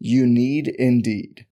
You 0.00 0.26
need 0.26 0.68
Indeed. 0.68 1.46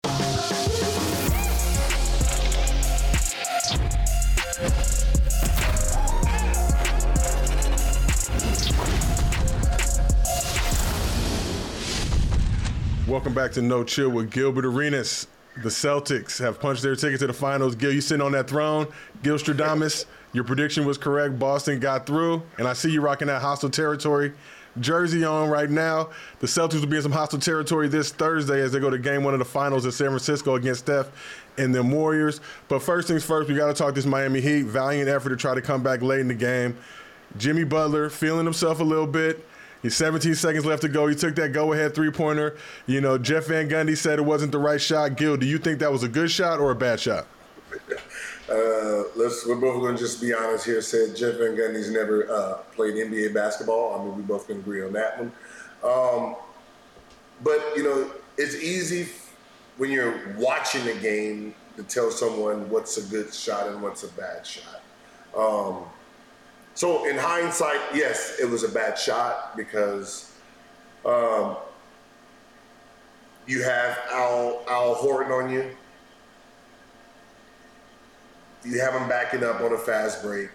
Welcome 13.07 13.35
back 13.35 13.53
to 13.53 13.63
No 13.63 13.85
Chill 13.85 14.09
with 14.09 14.31
Gilbert 14.31 14.65
Arenas. 14.65 15.27
The 15.63 15.69
Celtics 15.69 16.39
have 16.39 16.59
punched 16.59 16.83
their 16.83 16.97
ticket 16.97 17.21
to 17.21 17.27
the 17.27 17.33
finals. 17.33 17.75
Gil, 17.75 17.93
you 17.93 18.01
sitting 18.01 18.25
on 18.25 18.33
that 18.33 18.49
throne. 18.49 18.87
Gil 19.23 19.37
Stradamus, 19.37 20.07
your 20.33 20.45
prediction 20.45 20.87
was 20.87 20.97
correct. 20.97 21.39
Boston 21.39 21.79
got 21.79 22.07
through, 22.07 22.43
and 22.57 22.67
I 22.67 22.73
see 22.73 22.91
you 22.91 23.01
rocking 23.01 23.27
that 23.27 23.43
hostile 23.43 23.69
territory 23.69 24.33
jersey 24.81 25.25
on 25.25 25.49
right 25.49 25.71
now. 25.71 26.11
The 26.41 26.47
Celtics 26.47 26.81
will 26.81 26.87
be 26.87 26.97
in 26.97 27.03
some 27.03 27.13
hostile 27.13 27.39
territory 27.39 27.89
this 27.89 28.11
Thursday 28.11 28.61
as 28.61 28.73
they 28.73 28.81
go 28.81 28.91
to 28.91 28.99
game 28.99 29.25
one 29.25 29.35
of 29.35 29.39
the 29.39 29.45
finals 29.45 29.85
in 29.85 29.93
San 29.93 30.09
Francisco 30.09 30.55
against 30.55 30.81
Steph 30.81 31.09
and 31.59 31.75
the 31.75 31.83
Warriors. 31.83 32.41
But 32.69 32.83
first 32.83 33.09
things 33.09 33.25
first, 33.25 33.49
we 33.49 33.55
got 33.55 33.69
to 33.69 33.75
talk 33.75 33.95
this 33.95 34.07
Miami 34.07 34.41
Heat. 34.41 34.63
Valiant 34.63 35.09
effort 35.09 35.31
to 35.31 35.37
try 35.37 35.55
to 35.55 35.63
come 35.63 35.83
back 35.83 36.03
late 36.03 36.21
in 36.21 36.29
the 36.29 36.35
game. 36.35 36.77
Jimmy 37.37 37.65
Butler 37.65 38.11
feeling 38.11 38.45
himself 38.45 38.81
a 38.81 38.85
little 38.85 39.07
bit. 39.07 39.47
He's 39.83 39.97
17 39.97 40.35
seconds 40.35 40.67
left 40.67 40.83
to 40.83 40.89
go. 40.89 41.07
He 41.07 41.15
took 41.15 41.35
that 41.37 41.53
go-ahead 41.53 41.95
three-pointer. 41.95 42.57
You 42.87 43.01
know, 43.01 43.17
Jeff 43.17 43.47
Van 43.47 43.69
Gundy 43.69 43.97
said 43.97 44.19
it 44.19 44.23
wasn't 44.23 44.53
the 44.53 44.59
right 44.59 44.81
shot. 44.81 45.17
Gil, 45.17 45.37
do 45.37 45.47
you 45.47 45.59
think 45.59 45.79
that 45.79 45.91
was 45.91 46.03
a 46.03 46.09
good 46.09 46.31
shot 46.31 46.59
or 46.61 46.71
a 46.71 46.75
bad 46.75 47.01
shot? 47.01 47.27
Uh, 48.51 49.05
let's. 49.15 49.47
We're 49.47 49.55
both 49.55 49.81
going 49.81 49.97
to 49.97 50.03
just 50.03 50.21
be 50.21 50.35
honest 50.35 50.67
here. 50.67 50.83
Said 50.83 51.15
Jeff 51.15 51.37
Van 51.37 51.57
Gundy's 51.57 51.91
never 51.91 52.29
uh, 52.31 52.55
played 52.75 52.95
NBA 52.95 53.33
basketball. 53.33 53.95
I 53.95 54.05
mean, 54.05 54.17
we 54.17 54.23
both 54.23 54.49
can 54.49 54.59
agree 54.59 54.83
on 54.85 54.93
that 54.95 55.19
one. 55.19 55.33
Um, 55.85 56.37
but 57.45 57.61
you 57.77 57.85
know, 57.85 58.11
it's 58.37 58.57
easy 58.57 59.09
when 59.77 59.91
you're 59.91 60.35
watching 60.37 60.87
a 60.89 60.95
game 60.95 61.55
to 61.77 61.85
tell 61.85 62.11
someone 62.11 62.69
what's 62.69 62.97
a 62.99 63.03
good 63.09 63.33
shot 63.33 63.69
and 63.69 63.81
what's 63.81 64.03
a 64.03 64.09
bad 64.09 64.45
shot. 64.45 64.83
Um, 65.37 65.85
so 66.75 67.09
in 67.09 67.17
hindsight, 67.17 67.81
yes, 67.95 68.39
it 68.41 68.49
was 68.49 68.65
a 68.65 68.69
bad 68.69 68.99
shot 68.99 69.57
because 69.57 70.33
um, 71.05 71.57
you 73.47 73.63
have 73.63 73.99
Al 74.11 74.65
Al 74.69 74.97
Horford 74.97 75.31
on 75.31 75.53
you. 75.53 75.71
You 78.65 78.81
have 78.81 78.95
him 78.95 79.09
backing 79.09 79.43
up 79.43 79.61
on 79.61 79.73
a 79.73 79.79
fast 79.79 80.23
break. 80.23 80.51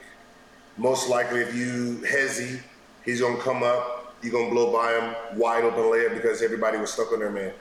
Most 0.77 1.09
likely, 1.09 1.41
if 1.41 1.55
you 1.55 2.01
hezzy, 2.05 2.59
he's 3.03 3.21
gonna 3.21 3.41
come 3.41 3.63
up. 3.63 4.15
You're 4.21 4.31
gonna 4.31 4.49
blow 4.49 4.71
by 4.71 4.93
him, 4.93 5.39
wide 5.39 5.63
open 5.63 5.83
layup 5.83 6.13
because 6.13 6.41
everybody 6.41 6.77
was 6.77 6.91
stuck 6.91 7.11
on 7.11 7.19
their 7.19 7.31
man. 7.31 7.53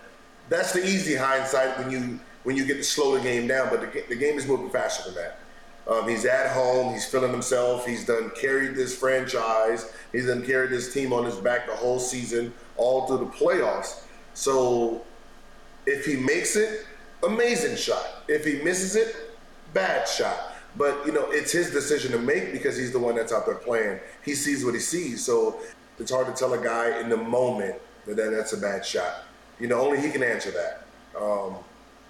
That's 0.48 0.72
the 0.72 0.84
easy 0.84 1.14
hindsight 1.14 1.78
when 1.78 1.90
you 1.90 2.20
when 2.42 2.56
you 2.56 2.66
get 2.66 2.74
to 2.74 2.84
slow 2.84 3.16
the 3.16 3.22
game 3.22 3.46
down. 3.46 3.68
But 3.70 3.80
the, 3.80 4.04
the 4.08 4.16
game 4.16 4.36
is 4.36 4.46
moving 4.46 4.70
faster 4.70 5.10
than 5.10 5.22
that. 5.22 5.38
Um, 5.86 6.08
he's 6.08 6.24
at 6.24 6.52
home. 6.52 6.92
He's 6.92 7.06
feeling 7.06 7.30
himself. 7.30 7.86
He's 7.86 8.06
done 8.06 8.30
carried 8.30 8.74
this 8.74 8.96
franchise. 8.96 9.92
He's 10.12 10.26
done 10.26 10.44
carried 10.44 10.70
this 10.70 10.92
team 10.92 11.12
on 11.12 11.24
his 11.24 11.36
back 11.36 11.66
the 11.66 11.74
whole 11.74 11.98
season, 11.98 12.54
all 12.76 13.06
through 13.06 13.18
the 13.18 13.26
playoffs. 13.26 14.02
So 14.32 15.04
if 15.86 16.06
he 16.06 16.16
makes 16.16 16.56
it, 16.56 16.86
amazing 17.22 17.76
shot. 17.76 18.06
If 18.28 18.44
he 18.44 18.62
misses 18.62 18.96
it, 18.96 19.14
bad 19.74 20.08
shot. 20.08 20.52
But 20.76 21.04
you 21.06 21.12
know, 21.12 21.30
it's 21.30 21.52
his 21.52 21.70
decision 21.70 22.12
to 22.12 22.18
make 22.18 22.52
because 22.52 22.76
he's 22.76 22.92
the 22.92 22.98
one 22.98 23.14
that's 23.14 23.32
out 23.32 23.46
there 23.46 23.54
playing. 23.56 24.00
He 24.24 24.34
sees 24.34 24.64
what 24.64 24.74
he 24.74 24.80
sees. 24.80 25.24
So 25.24 25.60
it's 25.98 26.10
hard 26.10 26.26
to 26.26 26.32
tell 26.32 26.54
a 26.54 26.62
guy 26.62 27.00
in 27.00 27.08
the 27.08 27.16
moment 27.16 27.76
that 28.06 28.16
that's 28.16 28.52
a 28.52 28.56
bad 28.56 28.84
shot. 28.84 29.24
You 29.60 29.68
know, 29.68 29.80
only 29.80 30.00
he 30.00 30.10
can 30.10 30.22
answer 30.22 30.50
that. 30.50 30.86
Um, 31.20 31.56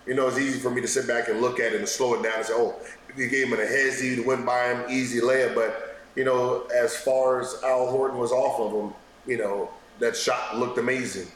you 0.06 0.14
know, 0.14 0.28
it's 0.28 0.38
easy 0.38 0.58
for 0.58 0.70
me 0.70 0.80
to 0.80 0.88
sit 0.88 1.06
back 1.06 1.28
and 1.28 1.40
look 1.40 1.60
at 1.60 1.72
it 1.72 1.78
and 1.78 1.88
slow 1.88 2.14
it 2.14 2.22
down 2.22 2.36
and 2.36 2.46
say, 2.46 2.52
oh, 2.54 2.74
you 3.16 3.28
gave 3.28 3.48
him 3.48 3.54
a 3.54 3.62
hezzy, 3.62 4.24
went 4.24 4.44
by 4.44 4.72
him, 4.72 4.90
easy 4.90 5.20
layup. 5.20 5.54
But, 5.54 5.98
you 6.14 6.24
know, 6.24 6.66
as 6.74 6.96
far 6.96 7.40
as 7.40 7.56
Al 7.62 7.86
Horford 7.86 8.14
was 8.14 8.32
off 8.32 8.60
of 8.60 8.72
him, 8.72 8.94
you 9.26 9.38
know, 9.38 9.70
that 10.00 10.16
shot 10.16 10.58
looked 10.58 10.78
amazing. 10.78 11.28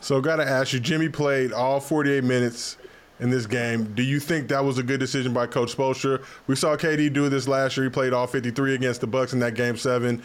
So, 0.00 0.20
got 0.20 0.36
to 0.36 0.48
ask 0.48 0.72
you, 0.72 0.80
Jimmy 0.80 1.08
played 1.08 1.52
all 1.52 1.80
48 1.80 2.22
minutes 2.24 2.76
in 3.20 3.30
this 3.30 3.46
game. 3.46 3.92
Do 3.94 4.02
you 4.02 4.20
think 4.20 4.48
that 4.48 4.64
was 4.64 4.78
a 4.78 4.82
good 4.82 5.00
decision 5.00 5.32
by 5.32 5.46
Coach 5.46 5.76
Spoelstra? 5.76 6.24
We 6.46 6.56
saw 6.56 6.76
KD 6.76 7.12
do 7.12 7.28
this 7.28 7.48
last 7.48 7.76
year. 7.76 7.84
He 7.84 7.90
played 7.90 8.12
all 8.12 8.26
53 8.26 8.74
against 8.74 9.00
the 9.00 9.06
Bucks 9.06 9.32
in 9.32 9.38
that 9.40 9.54
game 9.54 9.76
seven. 9.76 10.22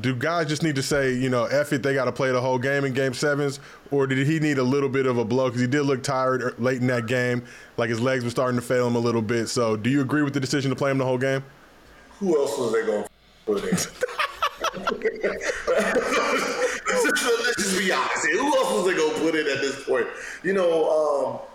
Do 0.00 0.14
guys 0.14 0.48
just 0.48 0.62
need 0.62 0.74
to 0.76 0.82
say, 0.82 1.14
you 1.14 1.30
know, 1.30 1.44
F 1.44 1.72
it, 1.72 1.82
they 1.82 1.94
got 1.94 2.06
to 2.06 2.12
play 2.12 2.32
the 2.32 2.40
whole 2.40 2.58
game 2.58 2.84
in 2.84 2.92
game 2.92 3.14
sevens? 3.14 3.60
Or 3.90 4.06
did 4.06 4.26
he 4.26 4.40
need 4.40 4.58
a 4.58 4.62
little 4.62 4.88
bit 4.88 5.06
of 5.06 5.18
a 5.18 5.24
blow? 5.24 5.46
Because 5.46 5.60
he 5.60 5.66
did 5.66 5.82
look 5.82 6.02
tired 6.02 6.58
late 6.58 6.80
in 6.80 6.86
that 6.88 7.06
game, 7.06 7.44
like 7.76 7.90
his 7.90 8.00
legs 8.00 8.24
were 8.24 8.30
starting 8.30 8.58
to 8.58 8.66
fail 8.66 8.86
him 8.86 8.96
a 8.96 9.00
little 9.00 9.22
bit. 9.22 9.48
So 9.48 9.76
do 9.76 9.90
you 9.90 10.00
agree 10.00 10.22
with 10.22 10.34
the 10.34 10.40
decision 10.40 10.70
to 10.70 10.76
play 10.76 10.90
him 10.90 10.98
the 10.98 11.04
whole 11.04 11.18
game? 11.18 11.44
Who 12.18 12.36
else 12.38 12.58
was 12.58 12.72
they 12.72 12.84
going 12.84 13.04
to 13.04 13.10
put 13.46 13.62
in? 13.64 13.78
let's 16.94 17.56
just 17.56 17.78
be 17.78 17.92
honest. 17.92 18.26
Who 18.32 18.46
else 18.56 18.72
was 18.72 18.86
they 18.86 18.94
going 18.94 19.14
to 19.14 19.20
put 19.20 19.34
in 19.34 19.46
at 19.46 19.60
this 19.60 19.84
point? 19.84 20.06
You 20.42 20.52
know, 20.54 20.90
um, 20.90 21.53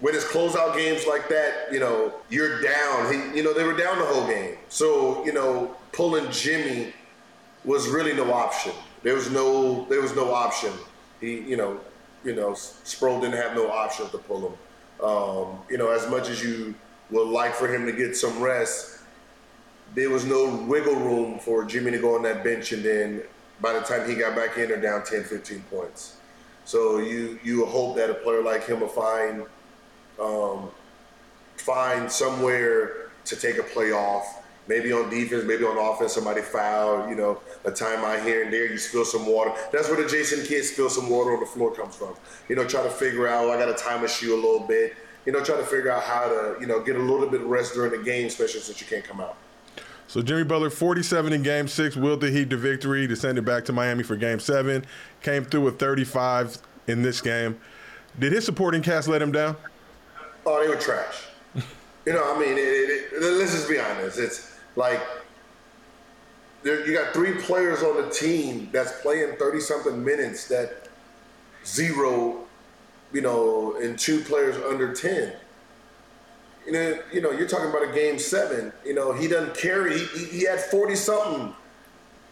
when 0.00 0.14
it's 0.14 0.24
closeout 0.24 0.76
games 0.76 1.06
like 1.06 1.28
that, 1.28 1.72
you 1.72 1.80
know, 1.80 2.12
you're 2.30 2.60
down. 2.62 3.12
He, 3.12 3.36
you 3.38 3.42
know, 3.42 3.52
they 3.52 3.64
were 3.64 3.76
down 3.76 3.98
the 3.98 4.04
whole 4.04 4.26
game. 4.26 4.56
So, 4.68 5.24
you 5.24 5.32
know, 5.32 5.74
pulling 5.92 6.30
Jimmy 6.30 6.92
was 7.64 7.88
really 7.88 8.12
no 8.12 8.32
option. 8.32 8.72
There 9.02 9.14
was 9.14 9.30
no 9.30 9.86
there 9.88 10.00
was 10.00 10.14
no 10.14 10.32
option. 10.32 10.72
He, 11.20 11.40
you 11.40 11.56
know, 11.56 11.80
you 12.24 12.34
know, 12.34 12.54
Sproul 12.54 13.20
didn't 13.20 13.36
have 13.36 13.54
no 13.54 13.70
option 13.70 14.08
to 14.10 14.18
pull 14.18 14.48
him. 14.48 15.04
Um, 15.04 15.58
you 15.68 15.78
know, 15.78 15.90
as 15.90 16.08
much 16.08 16.28
as 16.28 16.42
you 16.42 16.74
would 17.10 17.28
like 17.28 17.54
for 17.54 17.72
him 17.72 17.86
to 17.86 17.92
get 17.92 18.16
some 18.16 18.40
rest, 18.40 19.02
there 19.94 20.10
was 20.10 20.24
no 20.24 20.64
wiggle 20.68 20.96
room 20.96 21.38
for 21.38 21.64
Jimmy 21.64 21.90
to 21.92 21.98
go 21.98 22.14
on 22.14 22.22
that 22.22 22.44
bench 22.44 22.72
and 22.72 22.84
then 22.84 23.22
by 23.60 23.72
the 23.72 23.80
time 23.80 24.08
he 24.08 24.14
got 24.14 24.36
back 24.36 24.56
in, 24.56 24.68
they're 24.68 24.80
down 24.80 25.04
10, 25.04 25.24
15 25.24 25.60
points. 25.70 26.16
So 26.64 26.98
you 26.98 27.38
you 27.42 27.64
hope 27.66 27.96
that 27.96 28.10
a 28.10 28.14
player 28.14 28.42
like 28.42 28.66
him 28.66 28.80
will 28.80 28.88
find 28.88 29.44
um, 30.20 30.70
find 31.56 32.10
somewhere 32.10 33.10
to 33.24 33.36
take 33.36 33.58
a 33.58 33.62
play 33.62 33.92
off. 33.92 34.44
Maybe 34.66 34.92
on 34.92 35.08
defense, 35.08 35.44
maybe 35.46 35.64
on 35.64 35.78
offense, 35.78 36.12
somebody 36.12 36.42
foul, 36.42 37.08
you 37.08 37.14
know, 37.14 37.40
a 37.64 37.70
timeout 37.70 38.22
here 38.22 38.44
and 38.44 38.52
there, 38.52 38.70
you 38.70 38.76
spill 38.76 39.06
some 39.06 39.26
water. 39.26 39.52
That's 39.72 39.88
where 39.88 40.02
the 40.02 40.08
Jason 40.08 40.44
Kidd 40.44 40.62
spill 40.64 40.90
some 40.90 41.08
water 41.08 41.32
on 41.32 41.40
the 41.40 41.46
floor 41.46 41.74
comes 41.74 41.96
from. 41.96 42.14
You 42.50 42.56
know, 42.56 42.66
try 42.66 42.82
to 42.82 42.90
figure 42.90 43.26
out, 43.26 43.44
oh, 43.44 43.50
I 43.50 43.56
got 43.58 43.74
to 43.74 43.82
time 43.82 44.04
a 44.04 44.08
shoe 44.08 44.34
a 44.34 44.36
little 44.36 44.66
bit. 44.66 44.94
You 45.24 45.32
know, 45.32 45.42
try 45.42 45.56
to 45.56 45.64
figure 45.64 45.90
out 45.90 46.02
how 46.02 46.28
to, 46.28 46.56
you 46.60 46.66
know, 46.66 46.82
get 46.82 46.96
a 46.96 46.98
little 46.98 47.28
bit 47.28 47.40
of 47.40 47.46
rest 47.46 47.74
during 47.74 47.92
the 47.92 48.04
game, 48.04 48.26
especially 48.26 48.60
since 48.60 48.78
you 48.80 48.86
can't 48.86 49.04
come 49.04 49.20
out. 49.20 49.36
So 50.06 50.22
Jimmy 50.22 50.44
Butler, 50.44 50.70
47 50.70 51.32
in 51.32 51.42
Game 51.42 51.68
Six, 51.68 51.96
willed 51.96 52.20
the 52.20 52.30
Heat 52.30 52.48
to 52.50 52.56
victory 52.56 53.06
to 53.06 53.16
send 53.16 53.36
it 53.38 53.42
back 53.42 53.64
to 53.66 53.72
Miami 53.72 54.02
for 54.02 54.16
Game 54.16 54.40
Seven. 54.40 54.84
Came 55.22 55.44
through 55.44 55.62
with 55.62 55.78
35 55.78 56.58
in 56.86 57.02
this 57.02 57.20
game. 57.20 57.58
Did 58.18 58.32
his 58.32 58.44
supporting 58.44 58.82
cast 58.82 59.08
let 59.08 59.20
him 59.20 59.32
down? 59.32 59.56
Oh, 60.48 60.62
they 60.62 60.68
were 60.68 60.80
trash. 60.80 61.24
you 62.06 62.12
know, 62.12 62.34
I 62.34 62.38
mean, 62.38 62.52
it, 62.52 62.60
it, 62.60 63.12
it, 63.12 63.22
let's 63.22 63.52
just 63.52 63.68
be 63.68 63.78
honest. 63.78 64.18
It's 64.18 64.58
like 64.76 65.00
there, 66.62 66.86
you 66.86 66.96
got 66.96 67.12
three 67.12 67.34
players 67.34 67.82
on 67.82 67.96
the 67.96 68.08
team 68.10 68.70
that's 68.72 69.00
playing 69.02 69.36
thirty 69.36 69.60
something 69.60 70.04
minutes 70.04 70.48
that 70.48 70.88
zero 71.64 72.48
you 73.12 73.20
know, 73.20 73.76
and 73.80 73.98
two 73.98 74.20
players 74.20 74.56
under 74.56 74.94
10. 74.94 75.32
You 76.66 76.72
know, 76.72 76.98
you 77.12 77.20
know, 77.22 77.30
you're 77.30 77.48
talking 77.48 77.70
about 77.70 77.88
a 77.88 77.92
game 77.92 78.18
seven. 78.18 78.72
You 78.84 78.94
know, 78.94 79.12
he 79.12 79.28
doesn't 79.28 79.56
carry. 79.56 79.98
He, 79.98 80.24
he 80.26 80.44
had 80.44 80.60
40 80.60 80.94
something 80.94 81.54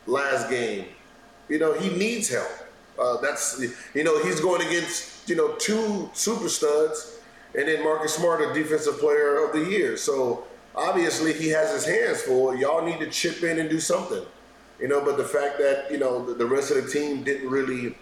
last 0.06 0.50
game. 0.50 0.86
You 1.48 1.58
know, 1.58 1.72
he 1.72 1.88
needs 1.96 2.28
help. 2.28 2.50
Uh, 2.98 3.20
that's 3.20 3.62
you 3.94 4.04
know 4.04 4.22
he's 4.24 4.40
going 4.40 4.66
against 4.66 5.28
you 5.28 5.36
know 5.36 5.54
two 5.56 6.08
super 6.14 6.48
studs, 6.48 7.15
and 7.56 7.66
then 7.66 7.82
Marcus 7.82 8.14
Smart, 8.14 8.42
a 8.42 8.52
defensive 8.52 8.98
player 8.98 9.44
of 9.44 9.52
the 9.52 9.64
year. 9.70 9.96
So 9.96 10.44
obviously 10.74 11.32
he 11.32 11.48
has 11.48 11.72
his 11.72 11.86
hands 11.86 12.22
full. 12.22 12.54
Y'all 12.54 12.84
need 12.84 13.00
to 13.00 13.10
chip 13.10 13.42
in 13.42 13.58
and 13.58 13.70
do 13.70 13.80
something. 13.80 14.22
You 14.78 14.88
know, 14.88 15.02
but 15.02 15.16
the 15.16 15.24
fact 15.24 15.58
that 15.58 15.90
you 15.90 15.98
know 15.98 16.34
the, 16.34 16.44
rest 16.44 16.70
of 16.70 16.84
the 16.84 16.90
team 16.90 17.22
didn't 17.22 17.48
really, 17.48 17.96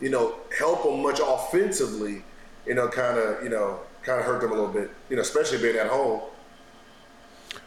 you 0.00 0.10
know, 0.10 0.34
help 0.58 0.84
him 0.84 1.00
much 1.00 1.20
offensively, 1.24 2.24
you 2.66 2.74
know, 2.74 2.88
kind 2.88 3.16
of 3.16 3.44
you 3.44 3.48
know 3.48 3.78
kind 4.02 4.18
of 4.18 4.26
hurt 4.26 4.40
them 4.40 4.50
a 4.50 4.54
little 4.54 4.72
bit. 4.72 4.90
You 5.08 5.16
know, 5.16 5.22
especially 5.22 5.58
being 5.58 5.76
at 5.76 5.86
home. 5.86 6.20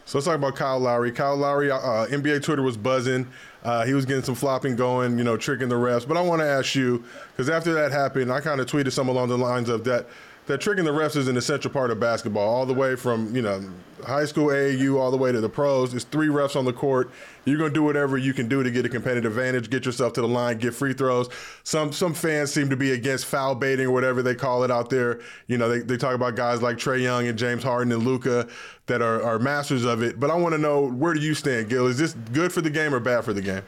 So 0.03 0.17
let's 0.17 0.25
talk 0.25 0.35
about 0.35 0.55
Kyle 0.55 0.79
Lowry. 0.79 1.11
Kyle 1.11 1.37
Lowry, 1.37 1.71
uh, 1.71 2.07
NBA 2.07 2.43
Twitter 2.43 2.63
was 2.63 2.75
buzzing. 2.75 3.27
Uh, 3.63 3.85
he 3.85 3.93
was 3.93 4.05
getting 4.05 4.23
some 4.23 4.35
flopping 4.35 4.75
going, 4.75 5.17
you 5.17 5.23
know, 5.23 5.37
tricking 5.37 5.69
the 5.69 5.75
refs. 5.75 6.07
But 6.07 6.17
I 6.17 6.21
want 6.21 6.41
to 6.41 6.47
ask 6.47 6.75
you, 6.75 7.03
because 7.31 7.49
after 7.49 7.73
that 7.73 7.91
happened, 7.91 8.31
I 8.31 8.41
kind 8.41 8.59
of 8.59 8.67
tweeted 8.67 8.91
some 8.91 9.07
along 9.07 9.29
the 9.29 9.37
lines 9.37 9.69
of 9.69 9.83
that 9.83 10.07
that 10.49 10.59
tricking 10.59 10.83
the 10.83 10.91
refs 10.91 11.15
is 11.15 11.27
an 11.27 11.37
essential 11.37 11.69
part 11.69 11.91
of 11.91 11.99
basketball, 11.99 12.49
all 12.49 12.65
the 12.65 12.73
way 12.73 12.95
from 12.95 13.35
you 13.35 13.41
know 13.43 13.63
high 14.03 14.25
school 14.25 14.47
AAU 14.47 14.99
all 14.99 15.11
the 15.11 15.17
way 15.17 15.31
to 15.31 15.39
the 15.39 15.47
pros. 15.47 15.91
There's 15.91 16.05
three 16.05 16.27
refs 16.27 16.55
on 16.55 16.65
the 16.65 16.73
court. 16.73 17.11
You're 17.45 17.59
gonna 17.59 17.69
do 17.69 17.83
whatever 17.83 18.17
you 18.17 18.33
can 18.33 18.47
do 18.47 18.63
to 18.63 18.71
get 18.71 18.83
a 18.83 18.89
competitive 18.89 19.37
advantage, 19.37 19.69
get 19.69 19.85
yourself 19.85 20.13
to 20.13 20.21
the 20.21 20.27
line, 20.27 20.57
get 20.57 20.73
free 20.73 20.93
throws. 20.93 21.29
Some 21.63 21.93
some 21.93 22.15
fans 22.15 22.51
seem 22.51 22.67
to 22.71 22.75
be 22.75 22.93
against 22.93 23.27
foul 23.27 23.53
baiting 23.53 23.85
or 23.85 23.91
whatever 23.91 24.23
they 24.23 24.33
call 24.33 24.63
it 24.63 24.71
out 24.71 24.89
there. 24.89 25.19
You 25.45 25.59
know, 25.59 25.69
they, 25.69 25.81
they 25.81 25.97
talk 25.97 26.15
about 26.15 26.35
guys 26.35 26.63
like 26.63 26.77
Trae 26.77 26.99
Young 26.99 27.27
and 27.27 27.37
James 27.37 27.61
Harden 27.61 27.93
and 27.93 28.03
Luka 28.03 28.47
that 28.87 29.03
are, 29.03 29.21
are 29.21 29.37
masters 29.37 29.85
of 29.85 30.01
it. 30.01 30.19
But 30.19 30.31
I 30.31 30.35
want 30.35 30.53
to 30.53 30.59
know 30.59 30.89
where 30.89 31.13
do 31.13 31.19
you 31.19 31.35
stand, 31.35 31.69
Gil? 31.69 31.85
Is 31.85 31.99
this 31.99 32.15
good 32.33 32.51
for 32.51 32.61
the 32.61 32.71
game 32.71 32.95
or 32.95 32.99
bad 32.99 33.23
for 33.23 33.33
the 33.33 33.41
game? 33.43 33.61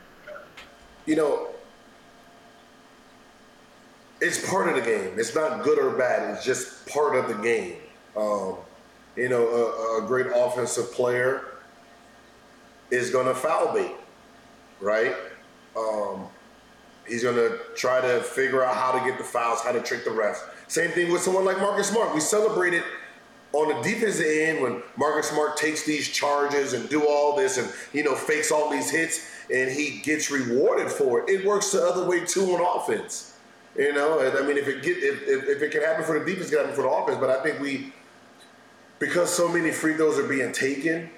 You 1.05 1.15
know, 1.15 1.50
it's 4.21 4.47
part 4.47 4.69
of 4.69 4.75
the 4.75 4.81
game. 4.81 5.13
It's 5.17 5.35
not 5.35 5.63
good 5.63 5.79
or 5.79 5.97
bad. 5.97 6.35
It's 6.35 6.45
just 6.45 6.87
part 6.87 7.15
of 7.15 7.27
the 7.27 7.41
game. 7.41 7.75
Um, 8.15 8.55
you 9.15 9.29
know, 9.29 9.47
a, 9.47 10.03
a, 10.03 10.07
great 10.07 10.27
offensive 10.33 10.91
player 10.93 11.57
is 12.91 13.09
going 13.09 13.25
to 13.25 13.33
foul 13.33 13.73
bait, 13.73 13.91
right? 14.79 15.15
Um, 15.75 16.27
he's 17.07 17.23
going 17.23 17.35
to 17.35 17.59
try 17.75 17.99
to 17.99 18.21
figure 18.21 18.63
out 18.63 18.75
how 18.75 18.91
to 18.91 18.99
get 19.09 19.17
the 19.17 19.23
fouls, 19.23 19.61
how 19.61 19.71
to 19.71 19.81
trick 19.81 20.03
the 20.03 20.11
refs. 20.11 20.39
Same 20.67 20.91
thing 20.91 21.11
with 21.11 21.21
someone 21.21 21.45
like 21.45 21.57
Marcus 21.57 21.89
Smart. 21.89 22.13
We 22.13 22.21
celebrated 22.21 22.83
on 23.53 23.67
the 23.67 23.81
defensive 23.81 24.25
end 24.25 24.61
when 24.61 24.81
Marcus 24.97 25.29
Smart 25.29 25.57
takes 25.57 25.83
these 25.85 26.07
charges 26.07 26.73
and 26.73 26.87
do 26.89 27.05
all 27.05 27.35
this 27.35 27.57
and 27.57 27.69
you 27.91 28.03
know 28.03 28.15
fakes 28.15 28.49
all 28.49 28.69
these 28.69 28.89
hits 28.89 29.27
and 29.53 29.69
he 29.69 29.99
gets 29.99 30.31
rewarded 30.31 30.89
for 30.89 31.21
it. 31.21 31.29
It 31.29 31.45
works 31.45 31.71
the 31.71 31.85
other 31.85 32.05
way 32.05 32.23
too 32.25 32.55
on 32.55 32.79
offense. 32.79 33.31
You 33.77 33.93
know, 33.93 34.19
I 34.19 34.41
mean, 34.45 34.57
if 34.57 34.67
it 34.67 34.83
get 34.83 34.97
if, 34.97 35.27
if, 35.27 35.47
if, 35.47 35.61
it 35.61 35.71
can 35.71 35.81
happen 35.81 36.03
for 36.03 36.19
the 36.19 36.25
defense, 36.25 36.47
it 36.47 36.55
can 36.55 36.59
happen 36.59 36.75
for 36.75 36.81
the 36.81 36.89
offense. 36.89 37.17
But 37.19 37.29
I 37.29 37.41
think 37.41 37.59
we, 37.61 37.93
because 38.99 39.33
so 39.33 39.47
many 39.47 39.71
free 39.71 39.95
throws 39.95 40.19
are 40.19 40.27
being 40.27 40.51
taken, 40.51 41.09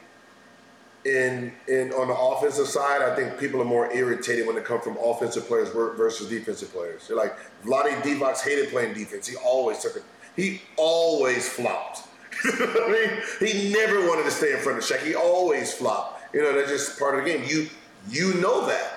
in 1.06 1.52
in 1.68 1.92
on 1.94 2.08
the 2.08 2.16
offensive 2.16 2.68
side, 2.68 3.02
I 3.02 3.16
think 3.16 3.40
people 3.40 3.62
are 3.62 3.66
more 3.66 3.92
irritated 3.94 4.48
when 4.48 4.56
it 4.56 4.66
comes 4.66 4.84
from 4.84 4.98
offensive 5.04 5.48
players 5.48 5.70
versus 5.70 6.30
defensive 6.30 6.72
players. 6.72 7.08
They're 7.08 7.18
like 7.18 7.36
Vlade 7.66 8.02
Divac 8.02 8.42
hated 8.42 8.70
playing 8.70 8.94
defense. 8.94 9.28
He 9.28 9.36
always 9.36 9.80
took 9.80 9.96
it. 9.96 10.04
He 10.36 10.62
always 10.78 11.50
flopped. 11.50 12.08
I 12.46 12.90
mean, 12.90 13.52
he 13.52 13.72
never 13.72 14.08
wanted 14.08 14.24
to 14.24 14.32
stay 14.32 14.54
in 14.54 14.60
front 14.60 14.78
of 14.78 14.84
Shaq. 14.84 15.06
He 15.06 15.16
always 15.16 15.74
flopped. 15.74 16.34
You 16.34 16.42
know, 16.42 16.54
that's 16.54 16.70
just 16.70 17.00
part 17.00 17.18
of 17.18 17.24
the 17.24 17.30
game. 17.32 17.44
You 17.48 17.68
you 18.10 18.34
know 18.36 18.66
that. 18.68 18.93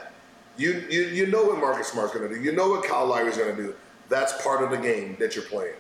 You, 0.56 0.84
you, 0.90 1.02
you 1.02 1.26
know 1.26 1.44
what 1.44 1.58
Marcus 1.58 1.88
Smart's 1.88 2.14
going 2.14 2.28
to 2.28 2.34
do. 2.34 2.40
You 2.40 2.52
know 2.52 2.70
what 2.70 2.84
Kyle 2.84 3.06
Lowry's 3.06 3.36
going 3.36 3.54
to 3.54 3.62
do. 3.62 3.74
That's 4.08 4.40
part 4.42 4.62
of 4.62 4.70
the 4.70 4.78
game 4.78 5.16
that 5.18 5.34
you're 5.34 5.44
playing. 5.44 5.74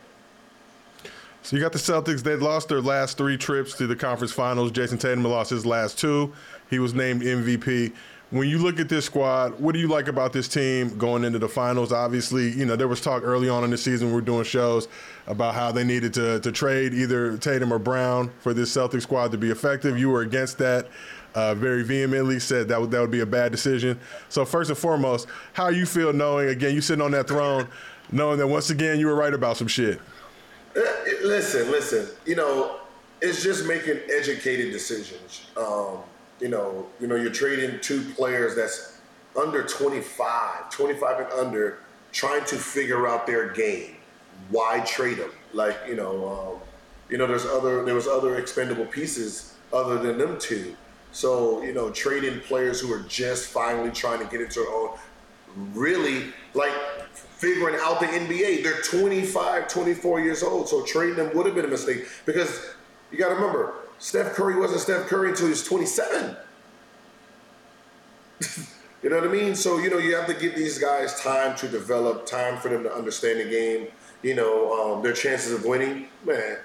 So 1.42 1.54
you 1.54 1.62
got 1.62 1.72
the 1.72 1.78
Celtics. 1.78 2.22
They 2.22 2.34
lost 2.34 2.68
their 2.68 2.80
last 2.80 3.16
three 3.16 3.36
trips 3.36 3.74
to 3.74 3.86
the 3.86 3.94
conference 3.94 4.32
finals. 4.32 4.72
Jayson 4.72 4.98
Tatum 4.98 5.22
lost 5.22 5.50
his 5.50 5.64
last 5.64 5.96
two. 5.96 6.34
He 6.68 6.80
was 6.80 6.92
named 6.92 7.22
MVP. 7.22 7.92
When 8.30 8.48
you 8.48 8.58
look 8.58 8.80
at 8.80 8.88
this 8.88 9.04
squad, 9.04 9.60
what 9.60 9.72
do 9.72 9.78
you 9.78 9.86
like 9.86 10.08
about 10.08 10.32
this 10.32 10.48
team 10.48 10.98
going 10.98 11.22
into 11.22 11.38
the 11.38 11.48
finals? 11.48 11.92
Obviously, 11.92 12.50
you 12.50 12.66
know 12.66 12.74
there 12.74 12.88
was 12.88 13.00
talk 13.00 13.22
early 13.22 13.48
on 13.48 13.62
in 13.62 13.70
the 13.70 13.78
season. 13.78 14.10
We 14.10 14.18
are 14.18 14.20
doing 14.20 14.42
shows 14.42 14.88
about 15.28 15.54
how 15.54 15.70
they 15.70 15.84
needed 15.84 16.12
to 16.14 16.40
to 16.40 16.50
trade 16.50 16.92
either 16.92 17.38
Tatum 17.38 17.72
or 17.72 17.78
Brown 17.78 18.32
for 18.40 18.52
this 18.52 18.72
Celtic 18.72 19.02
squad 19.02 19.30
to 19.30 19.38
be 19.38 19.52
effective. 19.52 19.96
You 19.96 20.10
were 20.10 20.22
against 20.22 20.58
that 20.58 20.88
uh, 21.36 21.54
very 21.54 21.84
vehemently 21.84 22.40
said 22.40 22.66
that 22.66 22.80
would, 22.80 22.90
that 22.90 23.00
would 23.00 23.10
be 23.10 23.20
a 23.20 23.26
bad 23.26 23.52
decision. 23.52 24.00
So 24.30 24.46
first 24.46 24.70
and 24.70 24.78
foremost, 24.78 25.28
how 25.52 25.68
you 25.68 25.84
feel 25.84 26.12
knowing 26.12 26.48
again 26.48 26.74
you 26.74 26.80
sitting 26.80 27.04
on 27.04 27.10
that 27.10 27.28
throne, 27.28 27.68
knowing 28.10 28.38
that 28.38 28.46
once 28.46 28.70
again 28.70 28.98
you 28.98 29.06
were 29.06 29.14
right 29.14 29.34
about 29.34 29.58
some 29.58 29.68
shit. 29.68 30.00
Listen, 31.22 31.70
listen. 31.70 32.08
You 32.24 32.36
know, 32.36 32.76
it's 33.20 33.42
just 33.42 33.66
making 33.66 33.98
educated 34.10 34.72
decisions. 34.72 35.46
Um, 35.58 35.98
you 36.40 36.48
know, 36.48 36.86
you 37.00 37.06
know, 37.06 37.16
you're 37.16 37.32
trading 37.32 37.80
two 37.80 38.02
players 38.14 38.56
that's 38.56 38.98
under 39.38 39.62
25, 39.62 40.70
25 40.70 41.20
and 41.20 41.32
under, 41.32 41.80
trying 42.12 42.44
to 42.46 42.56
figure 42.56 43.06
out 43.06 43.26
their 43.26 43.50
game. 43.52 43.96
Why 44.48 44.80
trade 44.80 45.18
them? 45.18 45.30
Like, 45.52 45.76
you 45.86 45.96
know, 45.96 46.28
um, 46.28 46.60
you 47.10 47.18
know, 47.18 47.26
there's 47.26 47.44
other 47.44 47.84
there 47.84 47.94
was 47.94 48.06
other 48.06 48.36
expendable 48.38 48.86
pieces 48.86 49.54
other 49.70 49.98
than 49.98 50.16
them 50.16 50.38
two. 50.38 50.74
So, 51.16 51.62
you 51.62 51.72
know, 51.72 51.90
trading 51.90 52.40
players 52.40 52.78
who 52.78 52.92
are 52.92 53.00
just 53.08 53.46
finally 53.46 53.90
trying 53.90 54.18
to 54.18 54.26
get 54.26 54.42
into 54.42 54.60
their 54.60 54.68
own, 54.68 54.98
really 55.72 56.24
like 56.52 56.74
figuring 57.14 57.74
out 57.80 58.00
the 58.00 58.06
NBA. 58.06 58.62
They're 58.62 58.82
25, 58.82 59.66
24 59.66 60.20
years 60.20 60.42
old. 60.42 60.68
So 60.68 60.84
trading 60.84 61.16
them 61.16 61.34
would 61.34 61.46
have 61.46 61.54
been 61.54 61.64
a 61.64 61.68
mistake 61.68 62.06
because 62.26 62.66
you 63.10 63.16
got 63.16 63.30
to 63.30 63.34
remember, 63.34 63.76
Steph 63.98 64.34
Curry 64.34 64.60
wasn't 64.60 64.82
Steph 64.82 65.06
Curry 65.06 65.30
until 65.30 65.46
he 65.46 65.50
was 65.52 65.64
27. 65.64 66.36
you 69.02 69.08
know 69.08 69.16
what 69.16 69.26
I 69.26 69.32
mean? 69.32 69.54
So, 69.54 69.78
you 69.78 69.88
know, 69.88 69.96
you 69.96 70.14
have 70.16 70.26
to 70.26 70.34
give 70.34 70.54
these 70.54 70.78
guys 70.78 71.18
time 71.22 71.56
to 71.56 71.66
develop, 71.66 72.26
time 72.26 72.58
for 72.58 72.68
them 72.68 72.82
to 72.82 72.94
understand 72.94 73.40
the 73.40 73.48
game. 73.48 73.88
You 74.22 74.34
know, 74.34 74.96
um, 74.96 75.02
their 75.02 75.14
chances 75.14 75.54
of 75.54 75.64
winning, 75.64 76.08
man, 76.26 76.58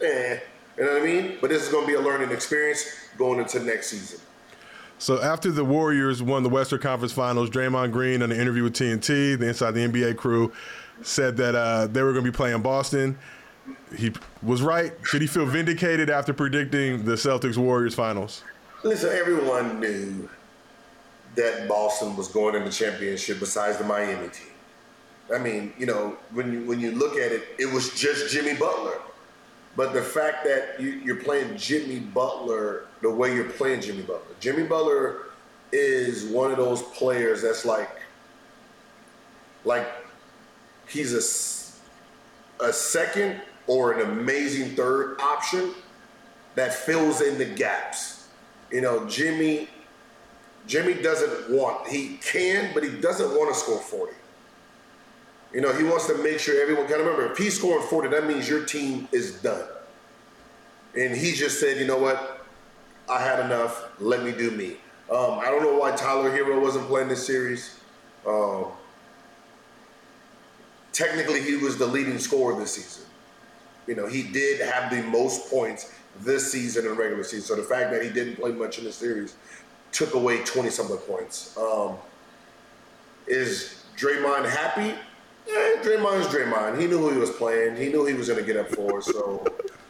eh. 0.00 0.38
You 0.76 0.84
know 0.84 0.92
what 0.94 1.02
I 1.02 1.04
mean? 1.04 1.38
But 1.40 1.50
this 1.50 1.62
is 1.62 1.68
going 1.68 1.86
to 1.86 1.88
be 1.88 1.94
a 1.94 2.00
learning 2.00 2.30
experience 2.30 2.84
going 3.16 3.38
into 3.38 3.60
next 3.60 3.88
season. 3.88 4.20
So 4.98 5.20
after 5.22 5.50
the 5.50 5.64
Warriors 5.64 6.22
won 6.22 6.42
the 6.42 6.48
Western 6.48 6.80
Conference 6.80 7.12
Finals, 7.12 7.50
Draymond 7.50 7.92
Green, 7.92 8.22
in 8.22 8.30
an 8.30 8.32
interview 8.32 8.62
with 8.64 8.74
TNT, 8.74 9.38
the 9.38 9.48
Inside 9.48 9.72
the 9.72 9.86
NBA 9.86 10.16
crew, 10.16 10.52
said 11.02 11.36
that 11.36 11.54
uh, 11.54 11.86
they 11.86 12.02
were 12.02 12.12
going 12.12 12.24
to 12.24 12.30
be 12.30 12.34
playing 12.36 12.62
Boston. 12.62 13.18
He 13.96 14.12
was 14.42 14.62
right. 14.62 14.92
Should 15.02 15.20
he 15.20 15.26
feel 15.26 15.46
vindicated 15.46 16.10
after 16.10 16.32
predicting 16.32 17.04
the 17.04 17.12
Celtics 17.12 17.56
Warriors 17.56 17.94
finals? 17.94 18.42
Listen, 18.82 19.10
everyone 19.10 19.80
knew 19.80 20.28
that 21.34 21.68
Boston 21.68 22.16
was 22.16 22.28
going 22.28 22.54
in 22.54 22.64
the 22.64 22.70
championship 22.70 23.40
besides 23.40 23.78
the 23.78 23.84
Miami 23.84 24.28
team. 24.28 24.48
I 25.34 25.38
mean, 25.38 25.72
you 25.78 25.86
know, 25.86 26.16
when 26.32 26.52
you, 26.52 26.64
when 26.66 26.80
you 26.80 26.92
look 26.92 27.14
at 27.16 27.32
it, 27.32 27.44
it 27.58 27.72
was 27.72 27.98
just 27.98 28.32
Jimmy 28.32 28.54
Butler. 28.54 29.00
But 29.76 29.92
the 29.92 30.02
fact 30.02 30.44
that 30.44 30.80
you, 30.80 31.12
are 31.12 31.16
playing 31.16 31.56
Jimmy 31.56 31.98
Butler 31.98 32.86
the 33.02 33.10
way 33.10 33.34
you're 33.34 33.50
playing 33.50 33.80
Jimmy 33.80 34.02
Butler, 34.02 34.34
Jimmy 34.40 34.62
Butler 34.64 35.26
is 35.72 36.26
one 36.26 36.50
of 36.50 36.56
those 36.56 36.82
players 36.82 37.42
that's 37.42 37.64
like, 37.64 37.90
like 39.64 39.86
he's 40.88 41.12
a, 42.60 42.64
a 42.64 42.72
second 42.72 43.40
or 43.66 43.92
an 43.92 44.10
amazing 44.10 44.76
third 44.76 45.20
option 45.20 45.74
that 46.54 46.72
fills 46.72 47.20
in 47.20 47.38
the 47.38 47.44
gaps. 47.44 48.28
You 48.70 48.80
know, 48.80 49.08
Jimmy, 49.08 49.68
Jimmy 50.66 50.94
doesn't 50.94 51.50
want, 51.50 51.88
he 51.88 52.18
can, 52.18 52.72
but 52.74 52.84
he 52.84 52.90
doesn't 52.90 53.30
want 53.30 53.52
to 53.52 53.58
score 53.58 53.78
40. 53.78 54.12
You 55.54 55.60
know, 55.60 55.72
he 55.72 55.84
wants 55.84 56.06
to 56.08 56.18
make 56.18 56.40
sure 56.40 56.60
everyone 56.60 56.88
can 56.88 56.98
remember 56.98 57.30
if 57.30 57.38
he's 57.38 57.56
scoring 57.56 57.86
40, 57.86 58.08
that 58.08 58.26
means 58.26 58.48
your 58.48 58.64
team 58.64 59.08
is 59.12 59.40
done. 59.40 59.64
And 60.98 61.16
he 61.16 61.32
just 61.32 61.60
said, 61.60 61.78
you 61.78 61.86
know 61.86 61.98
what? 61.98 62.44
I 63.08 63.20
had 63.20 63.44
enough. 63.44 64.00
Let 64.00 64.24
me 64.24 64.32
do 64.32 64.50
me. 64.50 64.76
Um, 65.10 65.38
I 65.38 65.46
don't 65.46 65.62
know 65.62 65.78
why 65.78 65.92
Tyler 65.92 66.30
Herro 66.30 66.60
wasn't 66.60 66.86
playing 66.86 67.08
this 67.08 67.24
series. 67.24 67.78
Um, 68.26 68.66
technically, 70.92 71.40
he 71.40 71.56
was 71.56 71.76
the 71.76 71.86
leading 71.86 72.18
scorer 72.18 72.58
this 72.58 72.72
season. 72.72 73.04
You 73.86 73.94
know, 73.94 74.08
he 74.08 74.22
did 74.22 74.60
have 74.60 74.90
the 74.90 75.02
most 75.02 75.50
points 75.50 75.92
this 76.20 76.50
season 76.50 76.86
in 76.86 76.96
regular 76.96 77.22
season. 77.22 77.42
So 77.42 77.56
the 77.56 77.68
fact 77.68 77.90
that 77.92 78.02
he 78.02 78.08
didn't 78.08 78.36
play 78.36 78.50
much 78.50 78.78
in 78.78 78.84
the 78.84 78.92
series 78.92 79.36
took 79.92 80.14
away 80.14 80.42
20 80.42 80.70
something 80.70 80.96
points. 80.96 81.56
Um, 81.56 81.96
is 83.26 83.84
Draymond 83.96 84.48
happy? 84.48 84.94
Eh, 85.48 85.82
Draymond's 85.82 86.26
Draymond. 86.28 86.80
He 86.80 86.86
knew 86.86 86.98
who 86.98 87.10
he 87.10 87.18
was 87.18 87.30
playing. 87.30 87.76
He 87.76 87.88
knew 87.88 88.06
he 88.06 88.14
was 88.14 88.28
going 88.28 88.40
to 88.40 88.46
get 88.46 88.56
up 88.56 88.70
for. 88.70 89.02
So, 89.02 89.44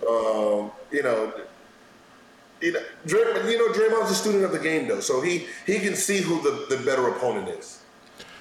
um, 0.08 0.72
you 0.90 1.02
know, 1.02 1.32
you 2.60 2.72
know, 2.72 2.80
Draymond, 3.06 3.50
you 3.50 3.58
know, 3.58 3.72
Draymond's 3.72 4.10
a 4.10 4.14
student 4.14 4.44
of 4.44 4.52
the 4.52 4.58
game, 4.58 4.88
though, 4.88 5.00
so 5.00 5.20
he 5.20 5.46
he 5.66 5.78
can 5.78 5.94
see 5.94 6.18
who 6.18 6.40
the, 6.42 6.74
the 6.74 6.82
better 6.84 7.08
opponent 7.08 7.48
is. 7.48 7.82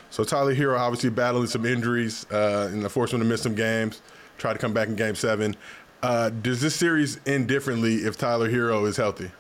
So 0.10 0.24
Tyler 0.24 0.54
Herro 0.54 0.78
obviously 0.78 1.10
battling 1.10 1.48
some 1.48 1.66
injuries 1.66 2.26
uh, 2.32 2.70
and 2.72 2.90
forced 2.92 3.14
him 3.14 3.20
to 3.20 3.26
miss 3.26 3.42
some 3.42 3.56
games. 3.56 4.02
Try 4.38 4.54
to 4.54 4.60
come 4.60 4.74
back 4.74 4.88
in 4.88 4.96
Game 4.96 5.16
Seven. 5.16 5.56
Uh, 6.04 6.30
does 6.30 6.62
this 6.62 6.76
series 6.76 7.20
end 7.26 7.48
differently 7.48 7.96
if 7.96 8.18
Tyler 8.18 8.50
Herro 8.50 8.88
is 8.88 8.98
healthy? 8.98 9.32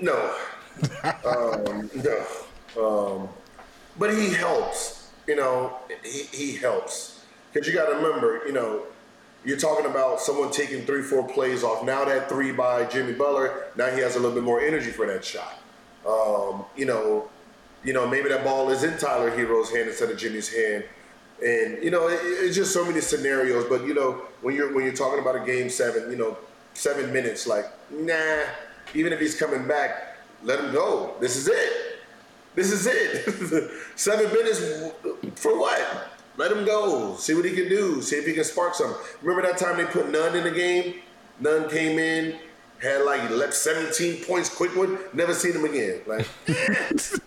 No, 0.00 0.34
um, 1.24 1.90
no. 1.94 2.26
Um, 2.80 3.28
but 3.98 4.12
he 4.14 4.30
helps. 4.30 5.10
You 5.26 5.36
know, 5.36 5.78
he, 6.02 6.22
he 6.32 6.56
helps 6.56 7.24
because 7.52 7.68
you 7.68 7.74
got 7.74 7.86
to 7.86 7.96
remember, 7.96 8.42
you 8.46 8.52
know, 8.52 8.82
you're 9.44 9.58
talking 9.58 9.86
about 9.86 10.20
someone 10.20 10.50
taking 10.50 10.84
three, 10.84 11.02
four 11.02 11.26
plays 11.28 11.62
off. 11.62 11.84
Now 11.84 12.04
that 12.04 12.28
three 12.28 12.52
by 12.52 12.84
Jimmy 12.84 13.12
Butler, 13.12 13.66
now 13.76 13.86
he 13.90 14.00
has 14.00 14.16
a 14.16 14.18
little 14.18 14.34
bit 14.34 14.44
more 14.44 14.60
energy 14.60 14.90
for 14.90 15.06
that 15.06 15.24
shot. 15.24 15.54
Um, 16.06 16.64
you 16.76 16.86
know, 16.86 17.28
you 17.84 17.92
know, 17.92 18.06
maybe 18.08 18.28
that 18.28 18.44
ball 18.44 18.70
is 18.70 18.84
in 18.84 18.98
Tyler 18.98 19.30
Herro's 19.30 19.70
hand 19.70 19.88
instead 19.88 20.10
of 20.10 20.18
Jimmy's 20.18 20.52
hand. 20.52 20.84
And 21.44 21.82
you 21.82 21.90
know, 21.90 22.08
it, 22.08 22.20
it's 22.22 22.56
just 22.56 22.72
so 22.72 22.84
many 22.84 23.00
scenarios. 23.00 23.64
But 23.68 23.86
you 23.86 23.94
know, 23.94 24.22
when 24.42 24.54
you're 24.54 24.72
when 24.74 24.84
you're 24.84 24.94
talking 24.94 25.18
about 25.18 25.36
a 25.36 25.44
game 25.44 25.70
seven, 25.70 26.10
you 26.10 26.16
know, 26.16 26.36
seven 26.74 27.12
minutes, 27.12 27.46
like 27.46 27.66
nah. 27.90 28.42
Even 28.94 29.12
if 29.12 29.20
he's 29.20 29.38
coming 29.38 29.66
back, 29.66 30.18
let 30.42 30.60
him 30.60 30.72
go. 30.72 31.14
This 31.20 31.36
is 31.36 31.48
it. 31.48 31.91
This 32.54 32.70
is 32.70 32.86
it. 32.86 33.70
seven 33.96 34.32
minutes 34.32 34.60
for 35.36 35.58
what? 35.58 36.08
Let 36.36 36.52
him 36.52 36.64
go. 36.64 37.16
See 37.16 37.34
what 37.34 37.44
he 37.44 37.52
can 37.52 37.68
do. 37.68 38.00
See 38.02 38.16
if 38.16 38.26
he 38.26 38.32
can 38.32 38.44
spark 38.44 38.74
something. 38.74 38.96
Remember 39.22 39.46
that 39.48 39.58
time 39.58 39.76
they 39.76 39.84
put 39.84 40.10
Nunn 40.10 40.34
in 40.34 40.44
the 40.44 40.50
game? 40.50 40.94
Nunn 41.40 41.68
came 41.68 41.98
in, 41.98 42.38
had 42.80 43.04
like 43.04 43.28
left 43.30 43.54
17 43.54 44.24
points 44.24 44.48
quick 44.48 44.74
one. 44.76 44.98
Never 45.12 45.34
seen 45.34 45.52
him 45.52 45.64
again. 45.64 46.00
Like, 46.06 46.26
that's, 46.46 47.18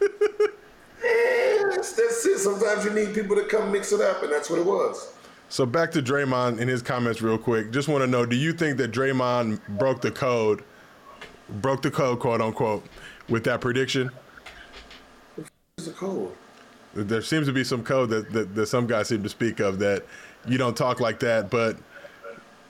that's 1.93 2.25
it. 2.25 2.39
Sometimes 2.39 2.85
you 2.85 2.91
need 2.91 3.13
people 3.13 3.35
to 3.35 3.43
come 3.45 3.71
mix 3.71 3.91
it 3.91 4.01
up, 4.01 4.23
and 4.23 4.31
that's 4.31 4.49
what 4.49 4.59
it 4.59 4.65
was. 4.65 5.13
So 5.49 5.65
back 5.65 5.91
to 5.91 6.01
Draymond 6.01 6.59
in 6.59 6.67
his 6.67 6.81
comments 6.81 7.21
real 7.21 7.37
quick. 7.37 7.71
Just 7.71 7.87
want 7.87 8.03
to 8.03 8.07
know, 8.07 8.25
do 8.25 8.35
you 8.35 8.53
think 8.53 8.77
that 8.77 8.91
Draymond 8.91 9.59
broke 9.77 10.01
the 10.01 10.11
code, 10.11 10.63
broke 11.49 11.83
the 11.83 11.91
code, 11.91 12.19
quote 12.19 12.41
unquote, 12.41 12.83
with 13.29 13.43
that 13.43 13.61
prediction? 13.61 14.11
What's 15.85 15.99
the 15.99 16.05
code? 16.05 16.31
There 16.95 17.21
seems 17.21 17.45
to 17.45 17.53
be 17.53 17.63
some 17.63 17.83
code 17.83 18.09
that, 18.09 18.31
that, 18.31 18.55
that 18.55 18.65
some 18.67 18.87
guys 18.87 19.09
seem 19.09 19.21
to 19.21 19.29
speak 19.29 19.59
of 19.59 19.79
that 19.79 20.03
you 20.47 20.57
don't 20.57 20.75
talk 20.75 20.99
like 20.99 21.19
that, 21.19 21.51
but 21.51 21.77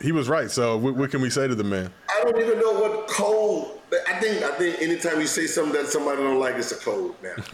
he 0.02 0.12
was 0.12 0.28
right. 0.28 0.52
So 0.52 0.78
what, 0.78 0.96
what, 0.96 1.12
can 1.12 1.22
we 1.22 1.30
say 1.30 1.48
to 1.48 1.56
the 1.56 1.64
man? 1.64 1.94
I 2.10 2.24
don't 2.24 2.38
even 2.38 2.60
know 2.60 2.74
what 2.74 3.08
code. 3.08 3.72
I 4.10 4.20
think 4.20 4.44
I 4.44 4.52
think 4.58 4.82
anytime 4.82 5.22
you 5.22 5.28
say 5.28 5.48
something 5.48 5.74
that 5.74 5.88
somebody 5.88 6.24
don't 6.24 6.40
like, 6.40 6.56
it's 6.56 6.74
a 6.74 6.76
code 6.76 7.16
now. 7.24 7.36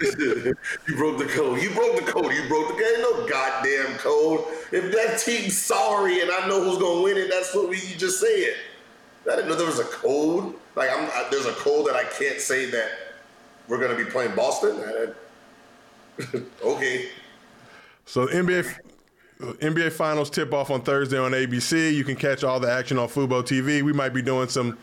you 0.00 0.96
broke 0.96 1.18
the 1.18 1.26
code. 1.26 1.62
You 1.62 1.70
broke 1.70 1.96
the 1.96 2.12
code. 2.12 2.32
You 2.32 2.48
broke 2.48 2.68
the 2.68 2.82
game. 2.82 3.00
No 3.00 3.26
goddamn 3.26 3.96
code. 3.98 4.44
If 4.72 4.92
that 4.92 5.22
team's 5.24 5.56
sorry 5.56 6.20
and 6.20 6.30
I 6.30 6.46
know 6.48 6.62
who's 6.62 6.78
gonna 6.78 7.00
win 7.00 7.16
it, 7.16 7.30
that's 7.30 7.54
what 7.54 7.70
we 7.70 7.76
you 7.76 7.96
just 7.96 8.20
said. 8.20 8.54
I 9.30 9.36
didn't 9.36 9.48
know 9.48 9.54
there 9.54 9.66
was 9.66 9.78
a 9.78 9.84
code. 9.84 10.54
Like 10.74 10.90
I'm, 10.90 11.04
I, 11.04 11.28
there's 11.30 11.46
a 11.46 11.52
code 11.52 11.86
that 11.86 11.96
I 11.96 12.04
can't 12.04 12.40
say 12.40 12.66
that 12.70 12.90
we're 13.70 13.78
gonna 13.78 13.96
be 13.96 14.04
playing 14.04 14.34
Boston. 14.34 15.14
okay. 16.64 17.08
So 18.04 18.26
NBA 18.26 18.76
NBA 19.40 19.92
Finals 19.92 20.28
tip 20.28 20.52
off 20.52 20.70
on 20.70 20.82
Thursday 20.82 21.16
on 21.16 21.30
ABC. 21.30 21.94
You 21.94 22.04
can 22.04 22.16
catch 22.16 22.44
all 22.44 22.60
the 22.60 22.70
action 22.70 22.98
on 22.98 23.08
Fubo 23.08 23.42
TV. 23.42 23.82
We 23.82 23.92
might 23.92 24.10
be 24.10 24.20
doing 24.20 24.48
some 24.48 24.76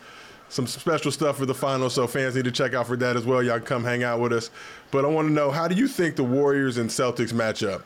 some 0.48 0.66
special 0.66 1.12
stuff 1.12 1.36
for 1.36 1.44
the 1.44 1.54
finals, 1.54 1.92
so 1.92 2.06
fans 2.06 2.34
need 2.34 2.46
to 2.46 2.50
check 2.50 2.72
out 2.72 2.86
for 2.86 2.96
that 2.96 3.16
as 3.16 3.26
well. 3.26 3.42
Y'all 3.42 3.60
come 3.60 3.84
hang 3.84 4.02
out 4.02 4.18
with 4.18 4.32
us. 4.32 4.50
But 4.90 5.04
I 5.04 5.08
want 5.08 5.28
to 5.28 5.32
know, 5.32 5.50
how 5.50 5.68
do 5.68 5.74
you 5.74 5.86
think 5.86 6.16
the 6.16 6.24
Warriors 6.24 6.78
and 6.78 6.88
Celtics 6.88 7.34
match 7.34 7.62
up? 7.62 7.84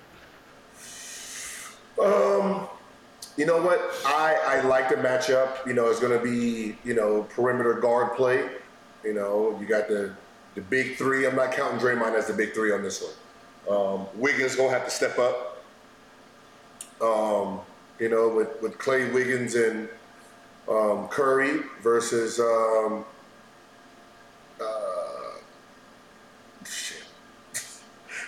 Um, 2.00 2.68
you 3.37 3.47
know 3.47 3.61
what? 3.61 3.80
I 4.06 4.37
I 4.47 4.61
like 4.62 4.88
the 4.88 4.94
matchup. 4.94 5.66
You 5.66 5.75
know, 5.75 5.88
it's 5.88 5.99
going 5.99 6.16
to 6.16 6.25
be 6.25 6.78
you 6.85 6.94
know 6.94 7.25
perimeter 7.25 7.75
guard 7.75 8.16
play. 8.16 8.49
You 9.04 9.14
know, 9.14 9.59
you 9.61 9.66
got 9.66 9.88
the 9.88 10.14
the 10.54 10.61
big 10.61 10.97
three. 10.97 11.26
I'm 11.26 11.37
not 11.37 11.52
counting 11.52 11.78
Draymond 11.78 12.14
as 12.14 12.26
the 12.26 12.35
big 12.35 12.54
three 12.54 12.73
on 12.73 12.82
this 12.82 13.02
one. 13.02 13.12
Um, 13.76 14.06
Wiggins 14.14 14.56
gonna 14.56 14.71
have 14.71 14.85
to 14.85 14.90
step 14.90 15.18
up. 15.18 15.64
Um, 17.00 17.61
you 17.99 18.09
know, 18.09 18.28
with, 18.28 18.61
with 18.62 18.78
Klay 18.78 19.12
Wiggins 19.12 19.54
and 19.54 19.88
um, 20.68 21.09
Curry 21.09 21.61
versus 21.82 22.38
um, 22.40 23.04
uh, 24.61 25.38
shit. 26.64 27.04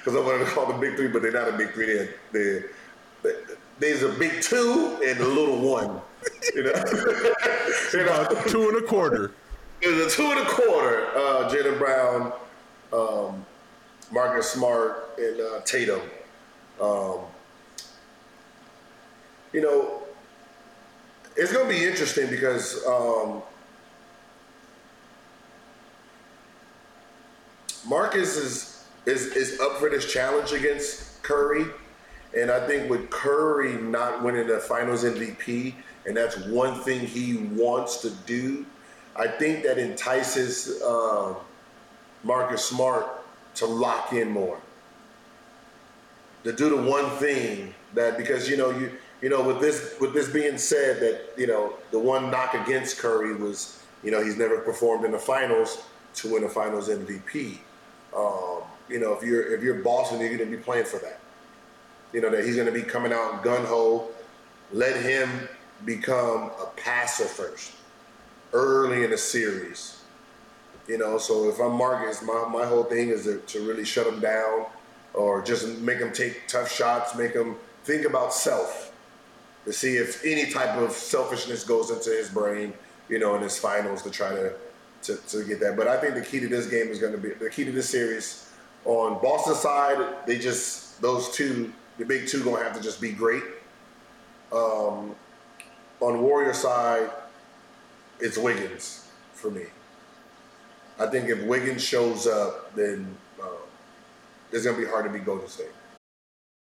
Because 0.05 0.21
I 0.21 0.21
wanted 0.21 0.45
to 0.45 0.51
call 0.51 0.67
them 0.67 0.81
big 0.81 0.97
three, 0.97 1.09
but 1.09 1.23
they're 1.23 1.33
not 1.33 1.49
a 1.49 1.53
big 1.57 1.73
three. 1.73 1.87
They're, 1.87 2.15
they're, 2.31 2.65
they're 3.23 3.57
there's 3.79 4.03
a 4.03 4.09
big 4.11 4.41
two 4.41 4.99
and 5.05 5.19
a 5.21 5.27
little 5.27 5.61
one. 5.61 6.01
You 6.55 6.63
know, 6.63 6.73
you 7.93 8.05
know? 8.05 8.29
two 8.47 8.69
and 8.69 8.79
a 8.79 8.87
quarter. 8.87 9.33
There's 9.85 10.15
a 10.15 10.17
two 10.17 10.31
and 10.31 10.41
a 10.41 10.47
quarter. 10.47 11.09
Uh, 11.15 11.47
Jaylen 11.51 11.77
Brown, 11.79 12.33
um, 12.91 13.45
Marcus 14.11 14.51
Smart, 14.51 15.11
and 15.19 15.39
uh, 15.39 15.61
Tatum. 15.67 16.01
Um, 16.81 17.19
you 19.53 19.61
know, 19.61 20.03
it's 21.37 21.53
going 21.53 21.69
to 21.69 21.75
be 21.75 21.85
interesting 21.85 22.31
because 22.31 22.83
um, 22.87 23.43
Marcus 27.87 28.39
is, 28.39 28.87
is 29.05 29.37
is 29.37 29.61
up 29.61 29.77
for 29.77 29.91
this 29.91 30.11
challenge 30.11 30.53
against 30.53 31.23
Curry, 31.23 31.67
and 32.35 32.51
I 32.51 32.67
think 32.67 32.89
with 32.89 33.11
Curry 33.11 33.75
not 33.75 34.23
winning 34.23 34.47
the 34.47 34.61
Finals 34.61 35.05
MVP, 35.05 35.75
and 36.07 36.17
that's 36.17 36.39
one 36.47 36.81
thing 36.81 37.07
he 37.07 37.37
wants 37.53 37.99
to 37.99 38.09
do, 38.25 38.65
I 39.17 39.29
think 39.29 39.63
that 39.65 39.79
entices 39.79 40.83
uh, 40.83 41.35
Marcus 42.23 42.65
Smart 42.65 43.07
to 43.57 43.67
lock 43.67 44.13
in 44.13 44.31
more, 44.31 44.59
to 46.43 46.53
do 46.53 46.71
the 46.71 46.91
one 46.91 47.09
thing 47.19 47.75
that 47.95 48.19
because 48.19 48.49
you 48.49 48.57
know 48.57 48.71
you 48.71 48.91
you 49.25 49.31
know, 49.31 49.43
with 49.43 49.59
this 49.59 49.97
with 50.01 50.13
this 50.13 50.29
being 50.29 50.59
said, 50.59 51.01
that 51.01 51.33
you 51.39 51.47
know 51.47 51.73
the 51.93 51.99
one 51.99 52.31
knock 52.31 52.53
against 52.53 52.99
Curry 52.99 53.35
was, 53.35 53.83
you 54.03 54.11
know, 54.11 54.23
he's 54.23 54.37
never 54.37 54.59
performed 54.59 55.07
in 55.07 55.13
the 55.13 55.19
finals 55.19 55.83
to 56.17 56.31
win 56.31 56.45
a 56.45 56.49
Finals 56.51 56.91
MVP. 56.91 57.57
Um, 58.15 58.63
you 58.87 59.01
know, 59.01 59.15
if 59.15 59.23
you're 59.23 59.55
if 59.55 59.63
you're 59.63 59.77
Boston, 59.77 60.21
you're 60.21 60.37
going 60.37 60.51
to 60.51 60.55
be 60.55 60.63
playing 60.63 60.85
for 60.85 60.99
that. 60.99 61.21
You 62.13 62.21
know 62.21 62.29
that 62.29 62.45
he's 62.45 62.55
going 62.55 62.67
to 62.67 62.73
be 62.73 62.83
coming 62.83 63.15
out 63.15 63.43
gun 63.43 63.65
ho. 63.65 64.09
Let 64.75 65.03
him 65.03 65.49
become 65.87 66.51
a 66.61 66.67
passer 66.77 67.25
first, 67.25 67.73
early 68.55 69.05
in 69.05 69.11
the 69.11 69.19
series. 69.19 70.01
You 70.89 70.99
know, 70.99 71.19
so 71.19 71.49
if 71.49 71.61
I'm 71.61 71.73
Marcus, 71.73 72.23
my, 72.23 72.47
my 72.51 72.65
whole 72.65 72.85
thing 72.85 73.09
is 73.09 73.25
to, 73.25 73.39
to 73.39 73.67
really 73.67 73.85
shut 73.85 74.07
him 74.07 74.21
down, 74.21 74.67
or 75.13 75.43
just 75.43 75.67
make 75.81 75.99
him 75.99 76.13
take 76.13 76.49
tough 76.49 76.71
shots, 76.71 77.15
make 77.15 77.33
him 77.33 77.57
think 77.85 78.07
about 78.07 78.33
self 78.33 78.93
to 79.65 79.73
see 79.73 79.97
if 79.97 80.25
any 80.25 80.51
type 80.51 80.77
of 80.77 80.93
selfishness 80.93 81.65
goes 81.65 81.91
into 81.91 82.11
his 82.11 82.29
brain, 82.29 82.73
you 83.09 83.19
know, 83.19 83.35
in 83.37 83.43
his 83.43 83.59
finals 83.59 84.03
to 84.03 84.11
try 84.11 84.31
to 84.31 84.53
to, 85.03 85.17
to 85.29 85.45
get 85.45 85.61
that. 85.61 85.77
But 85.77 85.87
I 85.87 85.99
think 85.99 86.15
the 86.15 86.23
key 86.23 86.41
to 86.41 86.49
this 86.49 86.67
game 86.67 86.89
is 86.89 86.99
going 86.99 87.13
to 87.13 87.19
be 87.19 87.31
the 87.31 87.51
key 87.51 87.65
to 87.65 87.73
this 87.73 87.89
series. 87.89 88.51
On 88.85 89.21
Boston 89.23 89.55
side, 89.55 90.27
they 90.27 90.39
just 90.39 91.01
those 91.01 91.31
two, 91.31 91.73
the 91.99 92.05
big 92.05 92.27
two, 92.27 92.43
going 92.43 92.59
to 92.59 92.65
have 92.65 92.77
to 92.77 92.83
just 92.83 93.01
be 93.01 93.13
great. 93.13 93.43
Um, 94.53 95.15
on 96.01 96.23
Warrior 96.23 96.55
side, 96.55 97.11
it's 98.25 98.39
Wiggins 98.39 99.07
for 99.35 99.51
me. 99.51 99.65
I 100.99 101.07
think 101.07 101.29
if 101.29 101.43
Wiggins 101.45 101.85
shows 101.85 102.27
up, 102.27 102.75
then 102.75 103.15
um, 103.43 103.49
it's 104.51 104.65
going 104.65 104.77
to 104.77 104.83
be 104.83 104.89
hard 104.89 105.05
to 105.05 105.11
beat 105.11 105.27
Golden 105.27 105.47
State. 105.47 105.73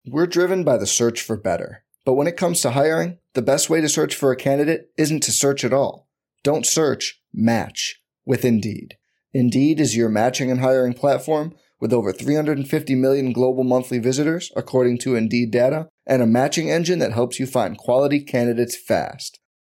We're 0.06 0.28
driven 0.28 0.64
by 0.64 0.78
the 0.78 0.86
search 0.86 1.20
for 1.20 1.36
better. 1.36 1.84
But 2.06 2.14
when 2.14 2.28
it 2.28 2.38
comes 2.38 2.62
to 2.62 2.72
hiring, 2.72 3.18
the 3.34 3.42
best 3.42 3.72
way 3.72 3.82
to 3.82 3.90
search 3.90 4.16
for 4.16 4.32
a 4.32 4.36
candidate 4.36 4.92
isn't 4.98 5.24
to 5.24 5.32
search 5.32 5.66
at 5.66 5.74
all. 5.74 6.08
Don't 6.44 6.66
search, 6.66 7.20
match 7.34 8.02
with 8.24 8.46
Indeed. 8.46 8.96
Indeed 9.34 9.80
is 9.80 9.98
your 9.98 10.10
matching 10.10 10.52
and 10.52 10.60
hiring 10.60 10.94
platform 10.94 11.56
with 11.80 11.92
over 11.92 12.14
350 12.14 12.94
million 12.94 13.34
global 13.34 13.64
monthly 13.64 13.98
visitors, 13.98 14.52
according 14.56 15.00
to 15.00 15.16
Indeed 15.16 15.50
data, 15.52 15.90
and 16.06 16.22
a 16.22 16.28
matching 16.28 16.70
engine 16.70 17.00
that 17.00 17.14
helps 17.14 17.40
you 17.40 17.48
find 17.48 17.78
quality 17.78 18.20
candidates 18.20 18.78
fast. 18.78 19.40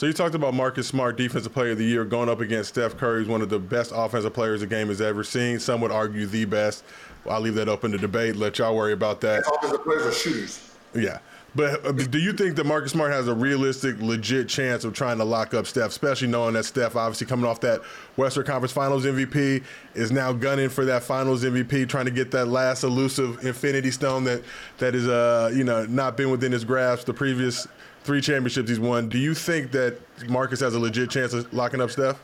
So 0.00 0.06
you 0.06 0.14
talked 0.14 0.34
about 0.34 0.54
Marcus 0.54 0.86
Smart, 0.86 1.18
Defensive 1.18 1.52
Player 1.52 1.72
of 1.72 1.76
the 1.76 1.84
Year, 1.84 2.06
going 2.06 2.30
up 2.30 2.40
against 2.40 2.70
Steph 2.70 2.96
Curry, 2.96 3.18
who's 3.20 3.28
one 3.28 3.42
of 3.42 3.50
the 3.50 3.58
best 3.58 3.92
offensive 3.94 4.32
players 4.32 4.62
the 4.62 4.66
game 4.66 4.88
has 4.88 5.02
ever 5.02 5.22
seen. 5.22 5.60
Some 5.60 5.82
would 5.82 5.92
argue 5.92 6.24
the 6.24 6.46
best. 6.46 6.84
I'll 7.28 7.42
leave 7.42 7.54
that 7.56 7.68
open 7.68 7.92
to 7.92 7.98
debate. 7.98 8.34
Let 8.34 8.58
y'all 8.58 8.74
worry 8.74 8.94
about 8.94 9.20
that. 9.20 9.42
Offensive 9.46 9.84
players 9.84 10.06
are 10.06 10.12
shooters. 10.12 10.70
Yeah. 10.94 11.18
But 11.54 11.84
uh, 11.84 11.92
do 11.92 12.18
you 12.18 12.32
think 12.32 12.56
that 12.56 12.64
Marcus 12.64 12.92
Smart 12.92 13.12
has 13.12 13.28
a 13.28 13.34
realistic, 13.34 14.00
legit 14.00 14.48
chance 14.48 14.84
of 14.84 14.94
trying 14.94 15.18
to 15.18 15.24
lock 15.24 15.52
up 15.52 15.66
Steph, 15.66 15.90
especially 15.90 16.28
knowing 16.28 16.54
that 16.54 16.64
Steph, 16.64 16.96
obviously 16.96 17.26
coming 17.26 17.44
off 17.44 17.60
that 17.60 17.82
Western 18.16 18.46
Conference 18.46 18.72
Finals 18.72 19.04
MVP, 19.04 19.62
is 19.94 20.10
now 20.10 20.32
gunning 20.32 20.70
for 20.70 20.86
that 20.86 21.02
Finals 21.02 21.44
MVP, 21.44 21.86
trying 21.90 22.06
to 22.06 22.10
get 22.10 22.30
that 22.30 22.46
last 22.46 22.84
elusive 22.84 23.44
Infinity 23.44 23.90
Stone 23.90 24.24
that 24.24 24.44
that 24.78 24.94
is, 24.94 25.06
uh, 25.06 25.52
you 25.54 25.64
know, 25.64 25.84
not 25.84 26.16
been 26.16 26.30
within 26.30 26.52
his 26.52 26.64
grasp 26.64 27.04
the 27.04 27.12
previous 27.12 27.68
three 28.04 28.20
championships 28.20 28.68
he's 28.68 28.80
won. 28.80 29.08
Do 29.08 29.18
you 29.18 29.34
think 29.34 29.72
that 29.72 29.98
Marcus 30.28 30.60
has 30.60 30.74
a 30.74 30.78
legit 30.78 31.10
chance 31.10 31.32
of 31.32 31.52
locking 31.52 31.80
up 31.80 31.90
Steph? 31.90 32.20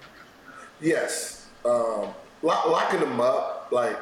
Yes, 0.80 1.46
um, 1.64 2.08
lock, 2.42 2.66
locking 2.66 3.00
him 3.00 3.20
up, 3.20 3.68
like. 3.70 3.96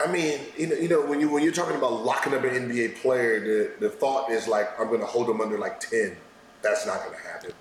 I 0.00 0.06
mean, 0.06 0.38
you 0.56 0.68
know, 0.68 0.76
you 0.76 0.88
know, 0.88 1.04
when 1.04 1.18
you 1.18 1.28
when 1.28 1.42
you're 1.42 1.52
talking 1.52 1.74
about 1.74 2.04
locking 2.04 2.32
up 2.32 2.44
an 2.44 2.50
NBA 2.50 3.02
player, 3.02 3.40
the, 3.40 3.72
the 3.80 3.90
thought 3.90 4.30
is 4.30 4.46
like, 4.46 4.78
I'm 4.78 4.86
going 4.86 5.00
to 5.00 5.06
hold 5.06 5.28
him 5.28 5.40
under 5.40 5.58
like 5.58 5.80
ten. 5.80 6.16
That's 6.62 6.86
not 6.86 7.04
going 7.04 7.16
to 7.16 7.22
happen. 7.22 7.52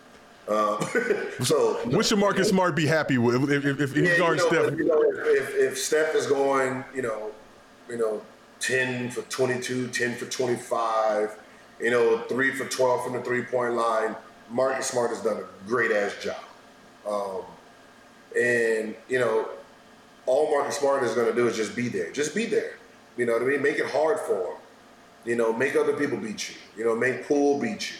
Um, 0.48 0.79
so, 1.43 1.74
what 1.89 2.05
should 2.05 2.19
Marcus 2.19 2.50
Smart 2.50 2.75
be 2.75 2.86
happy 2.86 3.17
with 3.17 3.51
if, 3.51 3.65
if, 3.65 3.81
if 3.81 3.93
he's 3.93 4.10
yeah, 4.10 4.17
guarding 4.17 4.46
you 4.46 4.51
know, 4.51 4.63
Steph? 4.63 4.77
You 4.77 4.86
know, 4.86 5.01
if, 5.01 5.55
if 5.55 5.77
Steph 5.79 6.13
is 6.13 6.27
going, 6.27 6.86
you 6.96 7.01
know, 7.01 7.31
you 7.89 7.98
know, 7.98 8.22
10 8.60 9.12
for 9.12 9.22
22, 9.24 9.88
10 9.88 10.16
for 10.16 10.26
25, 10.26 11.38
you 11.82 11.92
know, 11.92 12.20
3 12.20 12.52
for 12.52 12.66
12 12.66 13.04
from 13.04 13.14
the 13.14 13.22
three 13.22 13.44
point 13.44 13.74
line. 13.74 14.16
Marcus 14.50 14.88
Smart 14.88 15.10
has 15.10 15.22
done 15.22 15.38
a 15.38 15.68
great 15.68 15.92
ass 15.92 16.16
job. 16.22 16.38
Um, 17.08 17.41
and, 18.39 18.96
you 19.10 19.20
know, 19.20 19.50
all 20.26 20.52
Marcus 20.52 20.78
Smart 20.78 21.04
is 21.04 21.13
going 21.13 21.28
to 21.28 21.36
do 21.36 21.48
is 21.48 21.56
just 21.56 21.76
be 21.76 21.88
there. 21.89 22.12
Just 22.12 22.36
be 22.36 22.46
there. 22.46 22.78
You 23.17 23.26
know 23.26 23.34
what 23.34 23.41
I 23.41 23.46
mean? 23.46 23.62
Make 23.62 23.78
it 23.78 23.89
hard 23.89 24.20
for 24.20 24.52
him. 24.52 24.58
You 25.26 25.36
know, 25.36 25.52
make 25.52 25.76
other 25.76 25.93
people 25.93 26.17
beat 26.17 26.50
you. 26.50 26.56
You 26.78 26.86
know, 26.86 26.96
make 26.96 27.28
Poole 27.28 27.60
beat 27.60 27.91
you. 27.91 27.98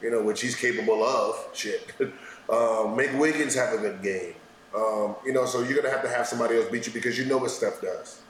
You 0.00 0.10
know, 0.12 0.22
which 0.22 0.40
he's 0.40 0.54
capable 0.54 1.02
of. 1.02 1.48
Shit. 1.52 1.92
um, 2.50 2.96
make 2.96 3.12
Wiggins 3.18 3.54
have 3.54 3.74
a 3.74 3.78
good 3.78 4.02
game. 4.02 4.34
Um, 4.74 5.16
you 5.24 5.32
know, 5.32 5.46
so 5.46 5.60
you're 5.60 5.72
going 5.72 5.84
to 5.84 5.90
have 5.90 6.02
to 6.02 6.08
have 6.08 6.26
somebody 6.26 6.56
else 6.56 6.68
beat 6.70 6.86
you 6.86 6.92
because 6.92 7.18
you 7.18 7.24
know 7.24 7.38
what 7.38 7.50
Steph 7.50 7.80
does. 7.80 8.20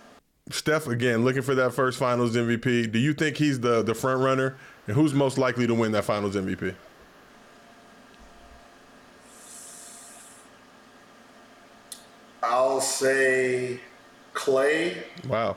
Steph 0.50 0.86
again 0.86 1.24
looking 1.24 1.42
for 1.42 1.54
that 1.54 1.74
first 1.74 1.98
Finals 1.98 2.34
MVP. 2.34 2.90
Do 2.90 2.98
you 2.98 3.12
think 3.12 3.36
he's 3.36 3.60
the 3.60 3.82
the 3.82 3.94
front 3.94 4.20
runner, 4.22 4.56
and 4.86 4.96
who's 4.96 5.12
most 5.14 5.38
likely 5.38 5.66
to 5.66 5.74
win 5.74 5.92
that 5.92 6.04
Finals 6.04 6.36
MVP? 6.36 6.74
I'll 12.42 12.80
say 12.80 13.80
Klay. 14.32 14.96
Wow. 15.26 15.56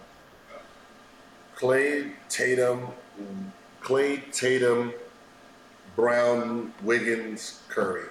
Klay 1.55 2.11
Tatum, 2.27 2.87
Klay 3.81 4.31
Tatum, 4.33 4.93
Brown, 5.95 6.73
Wiggins, 6.81 7.61
Curry. 7.69 8.05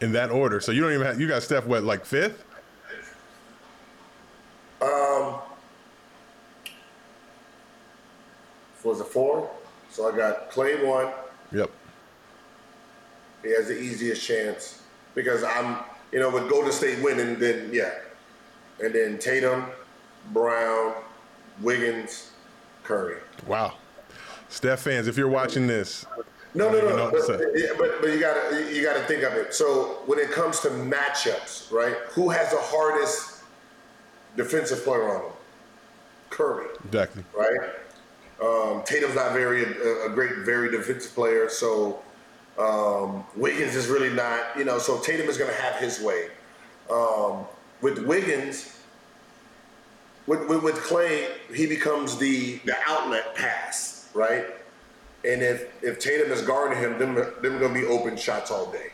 In 0.00 0.12
that 0.12 0.30
order. 0.30 0.60
So 0.60 0.72
you 0.72 0.80
don't 0.80 0.92
even 0.92 1.06
have 1.06 1.20
you 1.20 1.28
got 1.28 1.42
Steph 1.42 1.66
what 1.66 1.84
like 1.84 2.04
fifth? 2.04 2.44
Um, 4.82 5.38
was 8.84 9.00
a 9.00 9.04
four. 9.04 9.50
So 9.90 10.12
I 10.12 10.16
got 10.16 10.50
Klay 10.50 10.84
one. 10.86 11.12
Yep. 11.52 11.70
He 13.42 13.50
has 13.54 13.68
the 13.68 13.78
easiest 13.78 14.24
chance 14.26 14.82
because 15.14 15.42
I'm, 15.42 15.78
you 16.12 16.20
know, 16.20 16.30
with 16.30 16.48
Golden 16.48 16.72
State 16.72 17.02
winning, 17.02 17.38
then 17.38 17.70
yeah, 17.72 17.92
and 18.82 18.94
then 18.94 19.18
Tatum, 19.18 19.66
Brown, 20.32 20.94
Wiggins, 21.60 22.30
Curry. 22.84 23.18
Wow. 23.46 23.74
Steph 24.48 24.80
fans, 24.80 25.06
if 25.06 25.16
you're 25.16 25.28
watching 25.28 25.66
this, 25.66 26.04
No, 26.54 26.68
no, 26.70 26.78
I 26.78 26.80
don't 26.80 26.84
even 26.84 26.96
know 26.96 27.10
no. 27.10 27.26
But, 27.26 27.78
but, 27.78 28.00
but 28.00 28.10
you 28.10 28.20
gotta 28.20 28.74
you 28.74 28.82
gotta 28.82 29.02
think 29.02 29.22
of 29.22 29.34
it. 29.34 29.54
So 29.54 30.00
when 30.06 30.18
it 30.18 30.30
comes 30.32 30.60
to 30.60 30.68
matchups, 30.68 31.70
right? 31.72 31.94
Who 32.10 32.28
has 32.30 32.50
the 32.50 32.58
hardest 32.58 33.44
defensive 34.36 34.82
player 34.84 35.08
on 35.08 35.22
them? 35.22 35.32
Curry, 36.30 36.66
exactly. 36.84 37.24
right? 37.36 37.70
Um, 38.42 38.82
Tatum's 38.84 39.14
not 39.14 39.32
very 39.32 39.64
a, 39.64 40.06
a 40.06 40.08
great, 40.08 40.38
very 40.38 40.70
defensive 40.70 41.14
player. 41.14 41.48
So 41.48 42.00
um, 42.58 43.24
Wiggins 43.36 43.76
is 43.76 43.88
really 43.88 44.10
not, 44.10 44.56
you 44.56 44.64
know. 44.64 44.78
So 44.78 44.98
Tatum 45.00 45.28
is 45.28 45.36
going 45.36 45.50
to 45.50 45.56
have 45.60 45.76
his 45.76 46.00
way. 46.00 46.28
Um, 46.90 47.44
with 47.82 47.98
Wiggins, 48.06 48.78
with, 50.26 50.48
with 50.48 50.62
with 50.62 50.76
Klay, 50.76 51.28
he 51.54 51.66
becomes 51.66 52.16
the 52.16 52.60
the 52.64 52.76
outlet 52.86 53.34
pass, 53.34 54.08
right? 54.14 54.46
And 55.24 55.42
if 55.42 55.82
if 55.82 55.98
Tatum 55.98 56.32
is 56.32 56.42
guarding 56.42 56.78
him, 56.78 56.98
then 56.98 57.14
them 57.14 57.58
going 57.58 57.74
to 57.74 57.80
be 57.80 57.86
open 57.86 58.16
shots 58.16 58.50
all 58.50 58.70
day. 58.72 58.92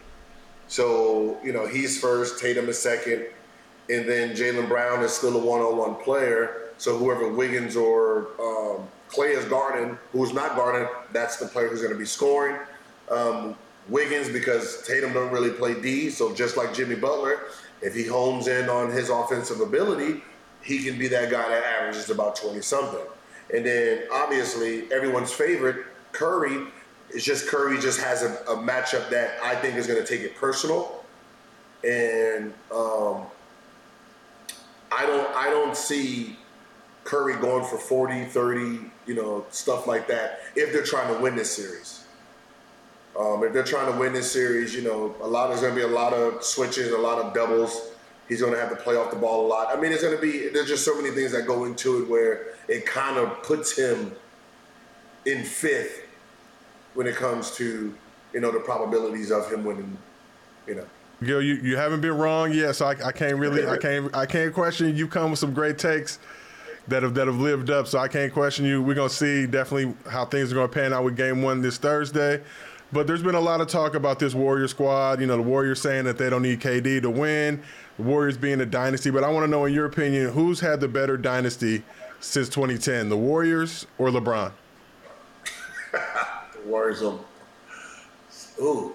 So 0.68 1.38
you 1.44 1.52
know 1.52 1.66
he's 1.66 2.00
first, 2.00 2.40
Tatum 2.40 2.68
is 2.68 2.78
second, 2.78 3.26
and 3.88 4.08
then 4.08 4.34
Jaylen 4.34 4.68
Brown 4.68 5.02
is 5.04 5.12
still 5.12 5.36
a 5.36 5.44
one-on-one 5.44 5.96
player. 5.96 6.65
So 6.78 6.96
whoever 6.98 7.32
Wiggins 7.32 7.76
or 7.76 8.28
um, 8.38 8.86
Klay 9.10 9.36
is 9.36 9.44
guarding, 9.46 9.98
who's 10.12 10.32
not 10.32 10.56
guarding, 10.56 10.88
that's 11.12 11.36
the 11.36 11.46
player 11.46 11.68
who's 11.68 11.80
going 11.80 11.92
to 11.92 11.98
be 11.98 12.06
scoring. 12.06 12.58
Um, 13.10 13.56
Wiggins 13.88 14.28
because 14.28 14.82
Tatum 14.86 15.12
don't 15.12 15.30
really 15.30 15.50
play 15.50 15.80
D, 15.80 16.10
so 16.10 16.34
just 16.34 16.56
like 16.56 16.74
Jimmy 16.74 16.96
Butler, 16.96 17.40
if 17.82 17.94
he 17.94 18.04
homes 18.04 18.48
in 18.48 18.68
on 18.68 18.90
his 18.90 19.10
offensive 19.10 19.60
ability, 19.60 20.22
he 20.62 20.82
can 20.82 20.98
be 20.98 21.06
that 21.08 21.30
guy 21.30 21.48
that 21.48 21.64
averages 21.64 22.10
about 22.10 22.36
20 22.36 22.60
something. 22.60 23.06
And 23.54 23.64
then 23.64 24.02
obviously 24.12 24.90
everyone's 24.92 25.32
favorite, 25.32 25.86
Curry, 26.12 26.66
is 27.10 27.24
just 27.24 27.46
Curry 27.46 27.78
just 27.78 28.00
has 28.00 28.22
a, 28.22 28.32
a 28.48 28.56
matchup 28.56 29.08
that 29.10 29.38
I 29.42 29.54
think 29.54 29.76
is 29.76 29.86
going 29.86 30.00
to 30.00 30.06
take 30.06 30.22
it 30.22 30.34
personal. 30.36 31.04
And 31.84 32.52
um, 32.74 33.22
I 34.90 35.06
don't 35.06 35.30
I 35.36 35.50
don't 35.50 35.76
see 35.76 36.36
Curry 37.06 37.36
going 37.36 37.64
for 37.64 37.78
40, 37.78 38.24
30, 38.24 38.80
you 39.06 39.14
know, 39.14 39.46
stuff 39.50 39.86
like 39.86 40.08
that 40.08 40.40
if 40.56 40.72
they're 40.72 40.82
trying 40.82 41.14
to 41.14 41.20
win 41.22 41.36
this 41.36 41.54
series. 41.54 42.04
Um, 43.18 43.42
if 43.44 43.52
they're 43.52 43.64
trying 43.64 43.90
to 43.90 43.98
win 43.98 44.12
this 44.12 44.30
series, 44.30 44.74
you 44.74 44.82
know, 44.82 45.14
a 45.22 45.26
lot 45.26 45.48
there's 45.48 45.60
going 45.60 45.74
to 45.74 45.76
be 45.76 45.84
a 45.84 45.94
lot 45.94 46.12
of 46.12 46.44
switches, 46.44 46.92
a 46.92 46.98
lot 46.98 47.18
of 47.18 47.32
doubles. 47.32 47.92
He's 48.28 48.40
going 48.40 48.52
to 48.52 48.60
have 48.60 48.70
to 48.70 48.76
play 48.76 48.96
off 48.96 49.10
the 49.10 49.16
ball 49.16 49.46
a 49.46 49.48
lot. 49.48 49.68
I 49.74 49.80
mean, 49.80 49.92
it's 49.92 50.02
going 50.02 50.16
to 50.16 50.20
be 50.20 50.48
there's 50.48 50.68
just 50.68 50.84
so 50.84 51.00
many 51.00 51.14
things 51.14 51.32
that 51.32 51.46
go 51.46 51.64
into 51.64 52.02
it 52.02 52.10
where 52.10 52.48
it 52.68 52.84
kind 52.84 53.16
of 53.16 53.42
puts 53.42 53.78
him 53.78 54.12
in 55.24 55.44
fifth 55.44 56.02
when 56.94 57.06
it 57.06 57.14
comes 57.14 57.52
to 57.52 57.94
you 58.34 58.40
know 58.40 58.50
the 58.50 58.60
probabilities 58.60 59.30
of 59.30 59.50
him 59.50 59.64
winning. 59.64 59.96
You 60.66 60.74
know, 60.74 60.86
Gil, 61.22 61.40
you, 61.40 61.54
you 61.54 61.76
haven't 61.76 62.00
been 62.00 62.18
wrong 62.18 62.52
yet, 62.52 62.74
so 62.74 62.86
I, 62.86 62.96
I 63.06 63.12
can't 63.12 63.38
really 63.38 63.64
I 63.66 63.76
can't 63.80 64.14
I 64.14 64.26
can't 64.26 64.52
question 64.52 64.94
you. 64.96 65.06
Come 65.06 65.30
with 65.30 65.38
some 65.38 65.54
great 65.54 65.78
takes. 65.78 66.18
That 66.88 67.02
have 67.02 67.14
that 67.14 67.26
have 67.26 67.38
lived 67.38 67.70
up. 67.70 67.86
So 67.86 67.98
I 67.98 68.08
can't 68.08 68.32
question 68.32 68.64
you. 68.64 68.82
We're 68.82 68.94
gonna 68.94 69.08
see 69.08 69.46
definitely 69.46 69.94
how 70.10 70.24
things 70.24 70.52
are 70.52 70.54
gonna 70.54 70.68
pan 70.68 70.92
out 70.92 71.04
with 71.04 71.16
Game 71.16 71.42
One 71.42 71.60
this 71.60 71.78
Thursday. 71.78 72.42
But 72.92 73.06
there's 73.06 73.22
been 73.22 73.34
a 73.34 73.40
lot 73.40 73.60
of 73.60 73.66
talk 73.66 73.94
about 73.94 74.18
this 74.18 74.34
Warrior 74.34 74.68
squad. 74.68 75.20
You 75.20 75.26
know, 75.26 75.36
the 75.36 75.42
Warriors 75.42 75.80
saying 75.80 76.04
that 76.04 76.18
they 76.18 76.30
don't 76.30 76.42
need 76.42 76.60
KD 76.60 77.02
to 77.02 77.10
win. 77.10 77.62
The 77.96 78.02
Warriors 78.04 78.36
being 78.36 78.60
a 78.60 78.66
dynasty. 78.66 79.10
But 79.10 79.24
I 79.24 79.30
want 79.30 79.44
to 79.44 79.50
know, 79.50 79.64
in 79.64 79.74
your 79.74 79.86
opinion, 79.86 80.32
who's 80.32 80.60
had 80.60 80.80
the 80.80 80.88
better 80.88 81.16
dynasty 81.16 81.82
since 82.20 82.48
2010, 82.48 83.08
the 83.08 83.16
Warriors 83.16 83.86
or 83.98 84.10
LeBron? 84.10 84.52
the 85.92 86.00
Warriors. 86.64 87.02
Um, 87.02 87.20
ooh. 88.60 88.94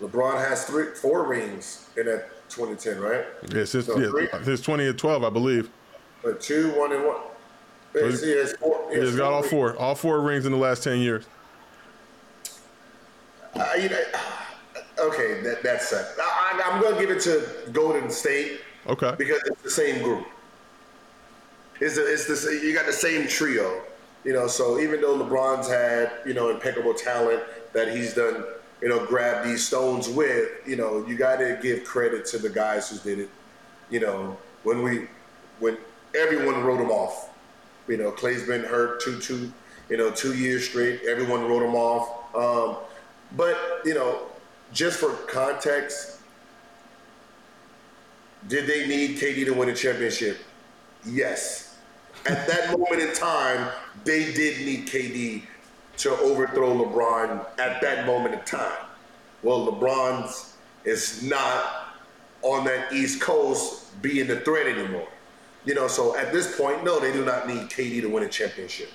LeBron 0.00 0.38
has 0.38 0.64
three, 0.64 0.94
four 0.94 1.26
rings 1.26 1.88
in 1.96 2.06
that 2.06 2.30
2010, 2.48 3.00
right? 3.00 3.24
Yeah, 3.54 3.64
since, 3.64 3.86
so 3.86 3.98
yeah, 3.98 4.42
since 4.42 4.60
2012, 4.60 5.24
I 5.24 5.30
believe. 5.30 5.70
But 6.22 6.40
two, 6.40 6.70
one, 6.78 6.92
and 6.92 7.04
one. 7.04 7.16
See, 7.94 8.26
he 8.26 8.36
has 8.36 8.52
four. 8.54 8.86
He 8.92 8.98
has, 8.98 9.16
got 9.16 9.32
all 9.32 9.42
four, 9.42 9.76
all 9.76 9.94
four 9.94 10.20
rings 10.20 10.46
in 10.46 10.52
the 10.52 10.58
last 10.58 10.84
10 10.84 10.98
years. 10.98 11.26
Uh, 13.54 13.66
you 13.80 13.88
know, 13.88 14.00
okay, 15.00 15.40
that, 15.42 15.62
that's 15.62 15.92
uh, 15.92 16.12
I, 16.20 16.62
I'm 16.64 16.80
going 16.80 16.94
to 16.94 17.00
give 17.00 17.10
it 17.10 17.20
to 17.22 17.70
Golden 17.72 18.10
State. 18.10 18.60
Okay. 18.86 19.14
Because 19.18 19.40
it's 19.46 19.62
the 19.62 19.70
same 19.70 20.02
group. 20.02 20.26
It's 21.80 21.94
the, 21.94 22.12
it's 22.12 22.26
the 22.26 22.60
you 22.64 22.74
got 22.74 22.86
the 22.86 22.92
same 22.92 23.28
trio, 23.28 23.82
you 24.24 24.32
know. 24.32 24.48
So 24.48 24.80
even 24.80 25.00
though 25.00 25.16
LeBron's 25.16 25.68
had 25.68 26.10
you 26.26 26.34
know 26.34 26.50
impeccable 26.50 26.92
talent 26.92 27.42
that 27.72 27.94
he's 27.94 28.14
done 28.14 28.44
you 28.80 28.88
know, 28.88 29.04
grab 29.06 29.44
these 29.44 29.66
stones 29.66 30.08
with, 30.08 30.48
you 30.66 30.76
know, 30.76 31.04
you 31.06 31.16
got 31.16 31.36
to 31.36 31.58
give 31.62 31.84
credit 31.84 32.24
to 32.26 32.38
the 32.38 32.48
guys 32.48 32.90
who 32.90 32.98
did 32.98 33.18
it. 33.18 33.30
You 33.90 34.00
know, 34.00 34.36
when 34.62 34.82
we, 34.82 35.08
when 35.58 35.76
everyone 36.14 36.62
wrote 36.62 36.80
him 36.80 36.90
off, 36.90 37.30
you 37.88 37.96
know, 37.96 38.12
Klay's 38.12 38.46
been 38.46 38.62
hurt 38.62 39.00
two, 39.00 39.18
two, 39.18 39.52
you 39.88 39.96
know, 39.96 40.10
two 40.10 40.34
years 40.34 40.68
straight. 40.68 41.02
Everyone 41.02 41.46
wrote 41.46 41.62
him 41.62 41.74
off. 41.74 42.34
Um, 42.34 42.76
but 43.36 43.56
you 43.84 43.94
know, 43.94 44.26
just 44.72 44.98
for 44.98 45.12
context, 45.26 46.20
did 48.46 48.66
they 48.66 48.86
need 48.86 49.18
KD 49.18 49.46
to 49.46 49.54
win 49.54 49.68
a 49.68 49.74
championship? 49.74 50.38
Yes. 51.04 51.76
At 52.26 52.46
that 52.46 52.78
moment 52.78 53.00
in 53.00 53.14
time, 53.14 53.70
they 54.04 54.32
did 54.32 54.64
need 54.64 54.86
KD 54.86 55.42
to 55.98 56.10
overthrow 56.18 56.74
LeBron 56.84 57.46
at 57.58 57.80
that 57.82 58.06
moment 58.06 58.34
in 58.34 58.40
time. 58.40 58.84
Well, 59.42 59.66
LeBron's 59.70 60.56
is 60.84 61.22
not 61.22 61.94
on 62.42 62.64
that 62.64 62.92
East 62.92 63.20
Coast 63.20 64.00
being 64.02 64.26
the 64.26 64.40
threat 64.40 64.66
anymore. 64.66 65.08
You 65.64 65.74
know, 65.74 65.88
so 65.88 66.16
at 66.16 66.32
this 66.32 66.56
point, 66.56 66.84
no, 66.84 66.98
they 66.98 67.12
do 67.12 67.24
not 67.24 67.46
need 67.46 67.68
KD 67.68 68.00
to 68.02 68.06
win 68.08 68.22
a 68.22 68.28
championship. 68.28 68.90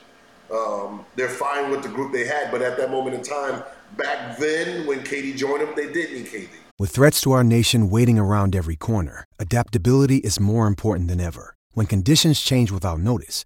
Um, 0.51 1.05
they're 1.15 1.29
fine 1.29 1.69
with 1.69 1.83
the 1.83 1.89
group 1.89 2.11
they 2.11 2.25
had, 2.25 2.51
but 2.51 2.61
at 2.61 2.77
that 2.77 2.91
moment 2.91 3.15
in 3.15 3.21
time, 3.21 3.63
back 3.97 4.37
then 4.37 4.85
when 4.87 4.99
KD 4.99 5.35
joined 5.37 5.61
them, 5.61 5.73
they 5.75 5.91
did 5.91 6.13
need 6.13 6.25
KD. 6.25 6.49
With 6.79 6.91
threats 6.91 7.21
to 7.21 7.31
our 7.31 7.43
nation 7.43 7.89
waiting 7.89 8.17
around 8.17 8.55
every 8.55 8.75
corner, 8.75 9.25
adaptability 9.39 10.17
is 10.17 10.39
more 10.39 10.67
important 10.67 11.07
than 11.07 11.21
ever. 11.21 11.55
When 11.73 11.85
conditions 11.85 12.41
change 12.41 12.71
without 12.71 12.99
notice, 12.99 13.45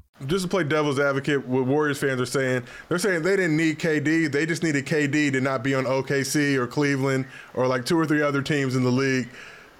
just 0.27 0.43
to 0.43 0.49
play 0.49 0.63
devil's 0.63 0.99
advocate, 0.99 1.45
what 1.45 1.65
Warriors 1.65 1.97
fans 1.97 2.21
are 2.21 2.25
saying, 2.25 2.63
they're 2.89 2.97
saying 2.97 3.23
they 3.23 3.35
didn't 3.35 3.57
need 3.57 3.79
KD. 3.79 4.31
They 4.31 4.45
just 4.45 4.63
needed 4.63 4.85
KD 4.85 5.31
to 5.33 5.41
not 5.41 5.63
be 5.63 5.75
on 5.75 5.85
OKC 5.85 6.55
or 6.55 6.67
Cleveland 6.67 7.25
or 7.53 7.67
like 7.67 7.85
two 7.85 7.99
or 7.99 8.05
three 8.05 8.21
other 8.21 8.41
teams 8.41 8.75
in 8.75 8.83
the 8.83 8.91
league 8.91 9.29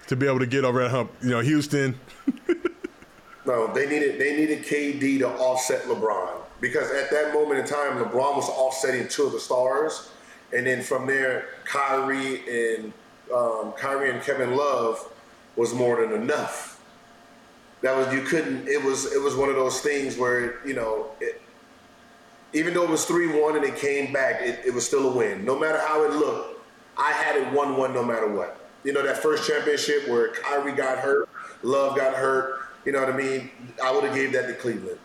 to 0.08 0.16
be 0.16 0.28
able 0.28 0.40
to 0.40 0.46
get 0.46 0.66
over 0.66 0.82
that 0.82 0.90
hump. 0.90 1.12
You 1.22 1.30
know, 1.30 1.40
Houston. 1.40 2.00
no, 3.46 3.74
they 3.74 3.88
needed 3.88 4.20
they 4.20 4.36
needed 4.36 4.64
KD 4.64 5.20
to 5.20 5.30
offset 5.30 5.84
LeBron 5.84 6.42
because 6.60 6.92
at 6.92 7.10
that 7.12 7.34
moment 7.34 7.60
in 7.60 7.66
time, 7.66 7.98
LeBron 7.98 8.36
was 8.36 8.50
offsetting 8.50 9.08
two 9.08 9.24
of 9.24 9.32
the 9.32 9.40
stars, 9.40 10.12
and 10.56 10.66
then 10.66 10.82
from 10.82 11.08
there, 11.08 11.46
Kyrie 11.66 12.76
and 12.76 12.94
um, 13.34 13.74
Kyrie 13.74 14.12
and 14.12 14.22
Kevin 14.22 14.56
Love 14.56 15.12
was 15.56 15.74
more 15.74 16.06
than 16.06 16.22
enough 16.22 16.71
that 17.82 17.96
was 17.96 18.14
you 18.14 18.22
couldn't. 18.22 18.68
It 18.68 18.84
was 18.84 19.12
it 19.12 19.22
was 19.22 19.36
one 19.36 19.50
of 19.50 19.56
those 19.56 19.82
things 19.82 20.18
where 20.18 20.66
you 20.66 20.74
know, 20.74 21.12
it, 21.20 21.42
even 22.54 22.74
though 22.74 22.84
it 22.84 22.90
was 22.90 23.06
three 23.06 23.28
one 23.28 23.56
and 23.56 23.66
it 23.66 23.76
came 23.76 24.14
back, 24.14 24.42
it, 24.42 24.60
it 24.66 24.74
was 24.74 24.86
still 24.86 25.12
a 25.12 25.16
win. 25.16 25.44
No 25.44 25.58
matter 25.58 25.80
how 25.80 26.04
it 26.04 26.14
looked, 26.14 26.62
I 26.98 27.12
had 27.12 27.36
it 27.36 27.52
one 27.54 27.78
one 27.78 27.94
no 27.94 28.04
matter 28.04 28.28
what. 28.28 28.58
You 28.84 28.94
know 28.94 29.04
that 29.04 29.18
first 29.18 29.48
championship 29.48 30.08
where 30.08 30.30
Kyrie 30.30 30.74
got 30.74 31.00
hurt, 31.00 31.30
Love 31.64 31.96
got 31.96 32.14
hurt. 32.14 32.60
You 32.86 32.92
know 32.92 33.00
what 33.00 33.10
I 33.14 33.18
mean? 33.18 33.52
I 33.84 33.92
would 33.92 34.04
have 34.04 34.16
gave 34.16 34.34
that 34.34 34.48
to 34.48 34.54
Cleveland. 34.54 34.98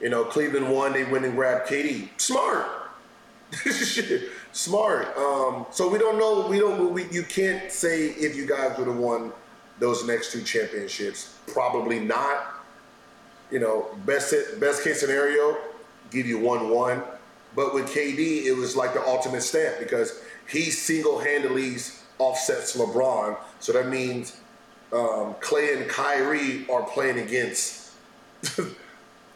You 0.00 0.08
know, 0.08 0.24
Cleveland 0.24 0.68
won. 0.68 0.92
They 0.92 1.04
went 1.04 1.24
and 1.24 1.34
grabbed 1.34 1.68
KD. 1.68 2.08
Smart. 2.20 2.66
Smart. 4.52 5.16
Um, 5.16 5.66
so 5.70 5.88
we 5.88 5.98
don't 5.98 6.18
know. 6.18 6.48
We 6.48 6.58
don't. 6.58 6.92
We, 6.92 7.08
you 7.10 7.22
can't 7.22 7.70
say 7.70 8.06
if 8.08 8.36
you 8.36 8.46
guys 8.46 8.76
would 8.78 8.88
have 8.88 8.96
won 8.96 9.32
those 9.78 10.06
next 10.06 10.32
two 10.32 10.42
championships? 10.42 11.38
Probably 11.46 12.00
not. 12.00 12.54
You 13.50 13.60
know, 13.60 13.86
best 14.06 14.34
best 14.58 14.82
case 14.82 15.00
scenario, 15.00 15.56
give 16.10 16.26
you 16.26 16.38
one 16.38 16.70
one. 16.70 17.02
But 17.54 17.72
with 17.72 17.86
KD, 17.86 18.44
it 18.46 18.56
was 18.56 18.74
like 18.74 18.94
the 18.94 19.06
ultimate 19.06 19.42
stamp 19.42 19.78
because 19.78 20.22
he 20.48 20.70
single 20.70 21.18
handedly 21.18 21.76
offsets 22.18 22.76
LeBron. 22.76 23.36
So 23.60 23.72
that 23.72 23.88
means 23.88 24.40
um, 24.92 25.34
Klay 25.34 25.76
and 25.80 25.88
Kyrie 25.88 26.66
are 26.68 26.82
playing 26.82 27.18
against. 27.18 27.92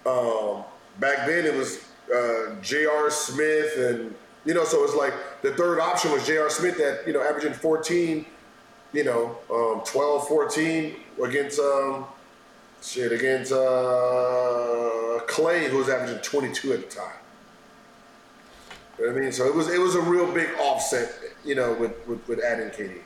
um, 0.06 0.64
back 1.00 1.26
then, 1.26 1.46
it 1.46 1.54
was 1.54 1.84
uh, 2.14 2.54
J.R. 2.62 3.10
Smith, 3.10 3.76
and 3.76 4.14
you 4.44 4.54
know, 4.54 4.64
so 4.64 4.84
it's 4.84 4.94
like 4.94 5.14
the 5.42 5.52
third 5.54 5.80
option 5.80 6.12
was 6.12 6.26
J.R. 6.26 6.50
Smith 6.50 6.78
that 6.78 7.06
you 7.06 7.12
know 7.12 7.22
averaging 7.22 7.52
14 7.52 8.24
you 8.92 9.04
know, 9.04 9.36
um, 9.50 9.82
12, 9.84 10.28
14 10.28 10.96
against 11.22 11.58
um, 11.58 12.06
shit 12.82 13.12
against 13.12 13.52
uh, 13.52 13.56
Klay, 15.26 15.68
who 15.68 15.78
was 15.78 15.88
averaging 15.88 16.22
22 16.22 16.72
at 16.72 16.88
the 16.88 16.96
time. 16.96 17.12
You 18.98 19.06
know 19.06 19.16
I 19.16 19.20
mean, 19.20 19.32
so 19.32 19.46
it 19.46 19.54
was 19.54 19.68
it 19.68 19.80
was 19.80 19.94
a 19.94 20.00
real 20.00 20.30
big 20.32 20.48
offset, 20.58 21.12
you 21.44 21.54
know, 21.54 21.72
with 21.74 21.92
with, 22.06 22.26
with 22.26 22.40
adding 22.40 22.70
KD. 22.70 22.98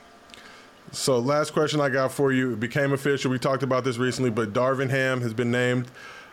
So, 0.91 1.17
last 1.17 1.53
question 1.53 1.79
I 1.81 1.89
got 1.89 2.11
for 2.11 2.31
you. 2.31 2.53
It 2.53 2.59
became 2.59 2.93
official. 2.93 3.31
We 3.31 3.39
talked 3.39 3.63
about 3.63 3.83
this 3.83 3.97
recently, 3.97 4.29
but 4.29 4.53
Darvin 4.53 4.89
Ham 4.89 5.21
has 5.21 5.33
been 5.33 5.49
named 5.49 5.87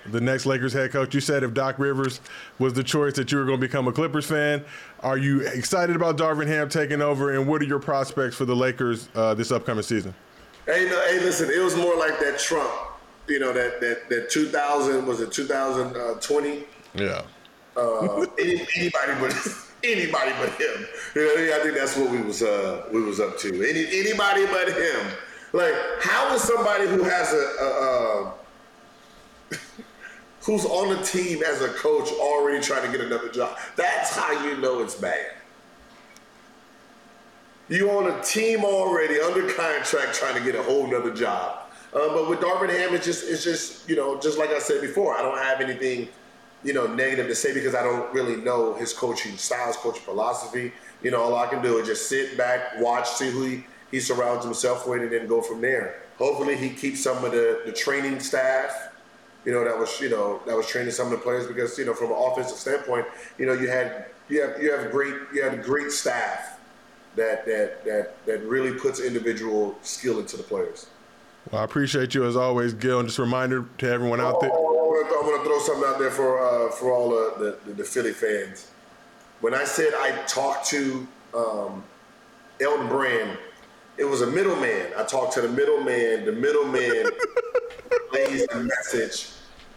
the 0.06 0.20
next 0.20 0.46
Lakers 0.46 0.72
head 0.72 0.92
coach. 0.92 1.14
You 1.14 1.20
said 1.20 1.42
if 1.42 1.54
Doc 1.54 1.78
Rivers 1.78 2.20
was 2.58 2.72
the 2.72 2.82
choice 2.82 3.14
that 3.14 3.30
you 3.32 3.38
were 3.38 3.44
going 3.44 3.60
to 3.60 3.66
become 3.66 3.88
a 3.88 3.92
Clippers 3.92 4.26
fan. 4.26 4.64
Are 5.00 5.18
you 5.18 5.40
excited 5.40 5.96
about 5.96 6.16
Darvin 6.16 6.46
Ham 6.46 6.68
taking 6.68 7.02
over, 7.02 7.36
and 7.36 7.46
what 7.46 7.60
are 7.62 7.66
your 7.66 7.78
prospects 7.78 8.36
for 8.36 8.44
the 8.44 8.56
Lakers 8.56 9.08
uh, 9.14 9.34
this 9.34 9.52
upcoming 9.52 9.82
season? 9.82 10.14
Hey, 10.66 10.86
no, 10.88 11.00
hey, 11.08 11.20
listen, 11.20 11.50
it 11.50 11.62
was 11.62 11.76
more 11.76 11.96
like 11.96 12.18
that 12.20 12.38
Trump. 12.38 12.70
You 13.26 13.38
know 13.38 13.52
that 13.52 13.80
that 13.80 14.08
that 14.08 14.30
2000 14.30 15.06
was 15.06 15.20
it 15.20 15.30
2020? 15.32 16.64
Yeah. 16.94 17.22
Uh, 17.76 18.26
any, 18.38 18.66
anybody 18.76 19.12
but 19.20 19.34
anybody 19.84 20.32
but 20.38 20.50
him. 20.60 20.86
You 21.14 21.22
know, 21.24 21.56
I 21.56 21.60
think 21.62 21.76
that's 21.76 21.96
what 21.96 22.10
we 22.10 22.20
was 22.20 22.42
uh, 22.42 22.86
we 22.92 23.02
was 23.02 23.20
up 23.20 23.38
to. 23.38 23.48
Any 23.48 23.86
anybody 24.00 24.46
but 24.46 24.68
him. 24.68 25.06
Like, 25.52 25.74
how 26.00 26.32
is 26.34 26.42
somebody 26.42 26.86
who 26.86 27.02
has 27.02 27.32
a, 27.32 27.36
a, 27.36 27.66
a 27.66 28.34
who's 30.42 30.64
on 30.64 30.96
the 30.96 31.02
team 31.02 31.42
as 31.42 31.60
a 31.62 31.68
coach 31.68 32.10
already 32.12 32.62
trying 32.62 32.90
to 32.90 32.96
get 32.96 33.04
another 33.04 33.28
job. 33.28 33.58
That's 33.76 34.16
how 34.16 34.44
you 34.44 34.56
know 34.56 34.82
it's 34.82 34.94
bad. 34.94 35.34
You 37.68 37.90
on 37.90 38.10
a 38.10 38.22
team 38.22 38.64
already 38.64 39.20
under 39.20 39.48
contract 39.52 40.14
trying 40.14 40.34
to 40.34 40.40
get 40.40 40.58
a 40.58 40.62
whole 40.62 40.86
nother 40.90 41.14
job. 41.14 41.70
Um, 41.94 42.14
but 42.14 42.28
with 42.28 42.40
Darvin 42.40 42.68
Ham, 42.70 42.94
it's 42.94 43.04
just 43.04 43.28
it's 43.28 43.44
just 43.44 43.88
you 43.88 43.96
know 43.96 44.18
just 44.20 44.38
like 44.38 44.50
I 44.50 44.58
said 44.58 44.80
before, 44.80 45.16
I 45.16 45.22
don't 45.22 45.38
have 45.38 45.60
anything 45.60 46.08
you 46.64 46.72
know 46.72 46.86
negative 46.86 47.26
to 47.28 47.34
say 47.34 47.54
because 47.54 47.74
I 47.74 47.82
don't 47.82 48.12
really 48.12 48.36
know 48.36 48.74
his 48.74 48.92
coaching 48.92 49.36
styles, 49.36 49.76
coaching 49.76 50.02
philosophy. 50.02 50.72
You 51.02 51.10
know, 51.10 51.22
all 51.22 51.36
I 51.36 51.46
can 51.46 51.62
do 51.62 51.78
is 51.78 51.86
just 51.86 52.08
sit 52.08 52.36
back, 52.36 52.80
watch, 52.80 53.08
see 53.08 53.30
who 53.30 53.42
he, 53.42 53.66
he 53.90 54.00
surrounds 54.00 54.44
himself 54.44 54.86
with, 54.86 55.02
and 55.02 55.10
then 55.10 55.26
go 55.26 55.40
from 55.40 55.60
there. 55.60 56.02
Hopefully, 56.18 56.56
he 56.56 56.70
keeps 56.70 57.02
some 57.02 57.24
of 57.24 57.32
the, 57.32 57.62
the 57.64 57.72
training 57.72 58.20
staff 58.20 58.89
you 59.44 59.52
know, 59.52 59.64
that 59.64 59.78
was 59.78 60.00
you 60.00 60.10
know 60.10 60.40
that 60.46 60.56
was 60.56 60.66
training 60.66 60.92
some 60.92 61.06
of 61.06 61.12
the 61.12 61.18
players 61.18 61.46
because 61.46 61.78
you 61.78 61.84
know 61.84 61.94
from 61.94 62.12
an 62.12 62.18
offensive 62.18 62.56
standpoint, 62.56 63.06
you 63.38 63.46
know 63.46 63.52
you 63.52 63.68
had 63.68 64.06
you 64.28 64.42
have 64.42 64.62
you 64.62 64.72
have 64.72 64.90
great 64.90 65.14
you 65.32 65.42
had 65.42 65.54
a 65.54 65.62
great 65.62 65.90
staff 65.90 66.58
that 67.16 67.44
that 67.46 67.84
that 67.84 68.26
that 68.26 68.42
really 68.44 68.78
puts 68.78 69.00
individual 69.00 69.76
skill 69.82 70.18
into 70.20 70.36
the 70.36 70.42
players. 70.42 70.86
Well, 71.50 71.62
I 71.62 71.64
appreciate 71.64 72.14
you 72.14 72.24
as 72.24 72.36
always, 72.36 72.74
Gil. 72.74 73.00
And 73.00 73.08
just 73.08 73.18
a 73.18 73.22
reminder 73.22 73.64
to 73.78 73.90
everyone 73.90 74.20
out 74.20 74.40
there. 74.40 74.50
Oh, 74.52 74.76
I 75.08 75.26
want 75.26 75.42
to 75.42 75.48
throw 75.48 75.58
something 75.60 75.88
out 75.88 75.98
there 75.98 76.10
for 76.10 76.38
uh, 76.40 76.70
for 76.72 76.92
all 76.92 77.10
the, 77.10 77.58
the, 77.66 77.72
the 77.72 77.84
Philly 77.84 78.12
fans. 78.12 78.70
When 79.40 79.54
I 79.54 79.64
said 79.64 79.94
I 79.96 80.22
talked 80.26 80.66
to 80.68 81.08
um, 81.34 81.82
Elton 82.60 82.88
Brand, 82.88 83.38
it 83.96 84.04
was 84.04 84.20
a 84.20 84.26
middleman. 84.26 84.92
I 84.96 85.04
talked 85.04 85.32
to 85.34 85.40
the 85.40 85.48
middleman. 85.48 86.26
The 86.26 86.32
middleman 86.32 87.10
lays 88.12 88.46
the 88.46 88.60
message 88.60 89.30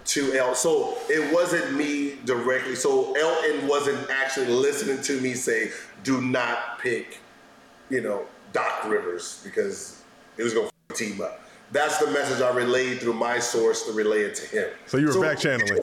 to 0.06 0.34
El. 0.34 0.56
So 0.56 0.98
it 1.10 1.34
wasn't 1.34 1.76
me 1.76 2.18
directly. 2.26 2.76
So 2.76 3.14
Elton 3.16 3.68
wasn't 3.68 4.10
actually 4.10 4.48
listening 4.48 5.02
to 5.04 5.22
me 5.22 5.34
say, 5.34 5.72
"Do 6.04 6.22
not 6.22 6.80
pick," 6.80 7.20
you 7.90 8.02
know, 8.02 8.26
Doc 8.52 8.86
Rivers 8.86 9.42
because 9.44 10.02
it 10.38 10.44
was 10.44 10.54
going 10.54 10.70
to 10.90 10.96
team 10.96 11.22
up. 11.22 11.42
That's 11.72 11.98
the 11.98 12.08
message 12.12 12.42
I 12.42 12.54
relayed 12.54 13.00
through 13.00 13.14
my 13.14 13.40
source 13.40 13.86
to 13.88 13.94
relay 13.94 14.22
it 14.22 14.36
to 14.36 14.48
him. 14.48 14.70
So 14.86 14.98
you 14.98 15.08
were 15.08 15.14
so, 15.14 15.22
back 15.22 15.40
channeling. 15.40 15.82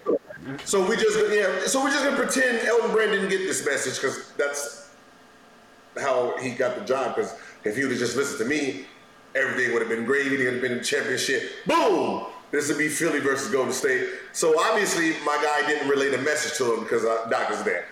So 0.65 0.87
we 0.87 0.97
just 0.97 1.19
yeah. 1.33 1.67
So 1.67 1.83
we're 1.83 1.91
just 1.91 2.05
gonna 2.05 2.17
pretend 2.17 2.67
Elton 2.67 2.93
Brand 2.93 3.11
didn't 3.11 3.29
get 3.29 3.39
this 3.39 3.65
message 3.67 3.97
because 3.97 4.33
that's 4.33 4.91
how 6.01 6.37
he 6.39 6.51
got 6.51 6.79
the 6.79 6.85
job. 6.85 7.17
Because 7.17 7.35
if 7.65 7.77
he 7.77 7.83
would 7.83 7.91
have 7.91 8.01
just 8.01 8.17
listened 8.17 8.39
to 8.39 8.45
me, 8.45 8.87
everything 9.35 9.73
would 9.73 9.83
have 9.83 9.91
been 9.91 10.05
gravy. 10.05 10.37
He 10.37 10.45
would 10.45 10.55
have 10.55 10.63
been 10.63 10.73
in 10.73 10.85
championship. 10.85 11.51
Boom! 11.67 12.27
This 12.51 12.69
would 12.69 12.79
be 12.79 12.89
Philly 12.89 13.21
versus 13.21 13.53
Golden 13.53 13.73
State. 13.73 14.09
So 14.33 14.59
obviously, 14.61 15.13
my 15.25 15.37
guy 15.43 15.67
didn't 15.69 15.89
relay 15.89 16.11
the 16.11 16.19
message 16.19 16.59
to 16.59 16.75
him 16.75 16.83
because 16.83 17.05
uh, 17.05 17.27
Doc 17.31 17.51
is 17.51 17.63
there. 17.63 17.87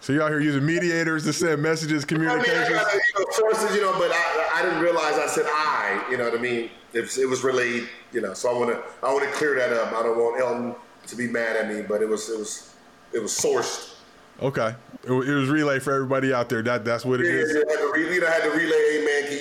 So 0.00 0.14
you 0.14 0.22
out 0.22 0.30
here 0.30 0.40
using 0.40 0.64
mediators 0.64 1.24
to 1.24 1.32
send 1.32 1.60
messages, 1.60 2.06
communications. 2.06 2.56
I 2.56 2.68
mean, 2.68 2.78
I, 2.78 2.94
you 2.94 3.24
know, 3.24 3.30
sources, 3.32 3.76
you 3.76 3.82
know, 3.82 3.92
but 3.98 4.10
I, 4.10 4.50
I, 4.54 4.62
didn't 4.62 4.80
realize 4.80 5.18
I 5.18 5.26
said 5.26 5.44
I. 5.46 6.06
You 6.10 6.16
know 6.16 6.24
what 6.24 6.38
I 6.38 6.40
mean? 6.40 6.70
It, 6.94 7.18
it 7.18 7.28
was 7.28 7.44
relayed. 7.44 7.86
You 8.12 8.22
know, 8.22 8.32
so 8.32 8.50
I 8.50 8.58
want 8.58 8.70
to 8.70 9.06
I 9.06 9.12
want 9.12 9.24
to 9.24 9.30
clear 9.32 9.54
that 9.56 9.72
up. 9.72 9.92
I 9.92 10.02
don't 10.02 10.18
want 10.18 10.40
Elton 10.40 10.74
to 11.06 11.16
be 11.16 11.28
mad 11.28 11.56
at 11.56 11.68
me, 11.68 11.82
but 11.82 12.02
it 12.02 12.08
was 12.08 12.30
it 12.30 12.38
was 12.38 12.74
it 13.12 13.18
was 13.20 13.32
sourced. 13.32 13.94
Okay, 14.42 14.74
it, 15.04 15.10
was 15.10 15.50
relayed 15.50 15.82
for 15.82 15.92
everybody 15.92 16.32
out 16.32 16.48
there. 16.48 16.62
That 16.62 16.82
that's 16.82 17.04
what 17.04 17.20
it 17.20 17.26
yeah, 17.26 17.40
is. 17.40 17.52
Yeah, 17.52 17.60
I 17.68 17.70
had 17.70 17.78
to, 17.78 17.92
re- 17.92 18.14
you 18.14 18.20
know, 18.20 18.26
I 18.26 18.30
had 18.30 18.42
to 18.44 18.50
relay. 18.50 18.89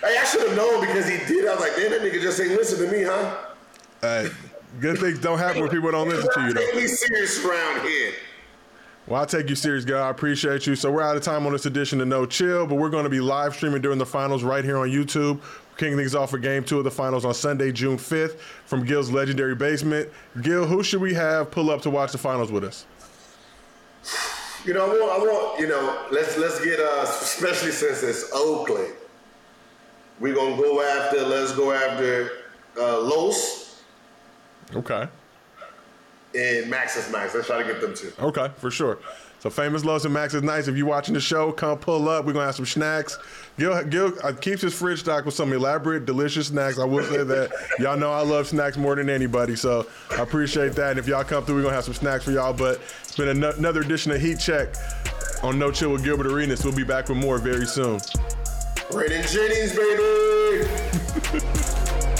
Hey, 0.03 0.17
I 0.19 0.25
should 0.25 0.49
have 0.49 0.57
known 0.57 0.81
because 0.81 1.07
he 1.07 1.19
did. 1.27 1.47
I 1.47 1.53
was 1.53 1.61
like, 1.61 1.77
damn, 1.77 1.91
that 1.91 2.01
nigga 2.01 2.23
just 2.23 2.41
ain't 2.41 2.53
listen 2.53 2.87
to 2.87 2.91
me, 2.91 3.03
huh? 3.03 3.37
Hey, 4.01 4.31
good 4.81 4.97
things 4.97 5.19
don't 5.19 5.39
happen 5.39 5.61
when 5.61 5.69
people 5.69 5.91
don't 5.91 6.09
listen 6.09 6.27
to 6.33 6.41
you, 6.41 6.55
though. 6.55 6.61
Take 6.61 6.75
me 6.75 6.87
serious 6.87 7.45
around 7.45 7.83
here. 7.83 8.15
Well, 9.07 9.21
I'll 9.21 9.27
take 9.27 9.51
you 9.51 9.55
serious, 9.55 9.85
guy. 9.85 10.01
I 10.01 10.09
appreciate 10.09 10.67
you. 10.67 10.75
So 10.75 10.91
we're 10.91 11.03
out 11.03 11.19
of 11.19 11.23
time 11.23 11.45
on 11.45 11.53
this 11.53 11.67
edition 11.67 12.01
of 12.01 12.09
No 12.09 12.25
Chill, 12.25 12.67
but 12.67 12.77
we're 12.77 12.89
going 12.89 13.05
to 13.05 13.11
be 13.11 13.21
live 13.21 13.55
streaming 13.55 13.83
during 13.83 13.99
the 13.99 14.07
finals 14.07 14.43
right 14.43 14.65
here 14.65 14.79
on 14.79 14.89
YouTube. 14.89 15.43
Kicking 15.77 15.99
things 15.99 16.15
off 16.15 16.31
for 16.31 16.39
game 16.39 16.65
two 16.65 16.79
of 16.79 16.85
the 16.85 16.91
finals 16.91 17.27
on 17.27 17.35
Sunday, 17.35 17.71
June 17.71 17.99
5th 17.99 18.39
from 18.65 18.87
Gil's 18.87 19.11
legendary 19.11 19.55
basement. 19.55 20.09
Gil, 20.41 20.65
who 20.65 20.83
should 20.83 21.03
we 21.03 21.13
have 21.13 21.51
pull 21.51 21.71
up 21.71 21.83
to 21.83 21.91
watch 21.91 22.13
the 22.13 22.19
finals 22.19 22.51
with 22.51 22.65
us? 22.65 22.87
You 24.65 24.75
know, 24.75 24.85
I 24.85 24.89
want, 24.89 25.13
I 25.13 25.19
want 25.19 25.61
you 25.61 25.69
know, 25.69 26.07
let's 26.11 26.37
let's 26.37 26.63
get 26.63 26.79
uh, 26.79 27.03
especially 27.05 27.71
since 27.71 28.03
it's 28.03 28.31
Oakland. 28.35 28.93
We're 30.19 30.35
gonna 30.35 30.57
go 30.57 30.83
after. 30.83 31.23
Let's 31.23 31.53
go 31.53 31.73
after 31.73 32.31
uh, 32.79 33.01
Los. 33.01 33.83
Okay. 34.75 35.09
And 36.35 36.71
Max 36.71 36.97
is 36.97 37.11
nice. 37.11 37.35
Let's 37.35 37.47
try 37.47 37.63
to 37.63 37.65
get 37.65 37.81
them 37.81 37.95
too. 37.95 38.13
Okay, 38.21 38.51
for 38.59 38.71
sure. 38.71 38.99
So 39.41 39.49
famous 39.49 39.87
loves 39.87 40.05
and 40.05 40.13
Max 40.13 40.35
is 40.35 40.43
nice. 40.43 40.69
If 40.69 40.77
you're 40.77 40.87
watching 40.87 41.15
the 41.15 41.21
show, 41.21 41.51
come 41.51 41.79
pull 41.79 42.11
up. 42.11 42.27
We're 42.27 42.35
gonna 42.35 42.45
have 42.45 42.55
some 42.57 42.67
snacks. 42.67 43.19
Gil, 43.59 43.83
Gil 43.85 44.13
uh, 44.23 44.33
keeps 44.35 44.61
his 44.61 44.75
fridge 44.75 45.01
stocked 45.01 45.25
with 45.25 45.35
some 45.35 45.51
elaborate, 45.55 46.05
delicious 46.05 46.49
snacks. 46.49 46.79
I 46.79 46.85
will 46.85 47.05
say 47.05 47.25
that. 47.25 47.51
y'all 47.79 47.97
know 47.97 48.13
I 48.13 48.21
love 48.21 48.47
snacks 48.49 48.77
more 48.77 48.95
than 48.97 49.09
anybody, 49.09 49.57
so 49.57 49.87
I 50.11 50.17
appreciate 50.17 50.73
that. 50.75 50.91
And 50.91 50.99
if 50.99 51.09
y'all 51.09 51.25
come 51.25 51.43
through, 51.45 51.57
we're 51.57 51.63
gonna 51.63 51.75
have 51.75 51.85
some 51.85 51.95
snacks 51.95 52.25
for 52.25 52.33
y'all. 52.33 52.53
But 52.53 52.83
it's 53.03 53.17
been 53.17 53.29
an- 53.29 53.43
another 53.43 53.81
edition 53.81 54.13
of 54.13 54.21
Heat 54.21 54.39
Check 54.39 54.75
on 55.43 55.59
No 55.59 55.71
Chill 55.73 55.91
with 55.91 56.05
Gilbert 56.05 56.27
Arenas. 56.27 56.63
We'll 56.63 56.77
be 56.77 56.85
back 56.85 57.09
with 57.09 57.17
more 57.17 57.39
very 57.39 57.65
soon. 57.65 57.99
Brandon 58.91 59.25
Jennings, 59.27 59.75
baby. 59.75 60.67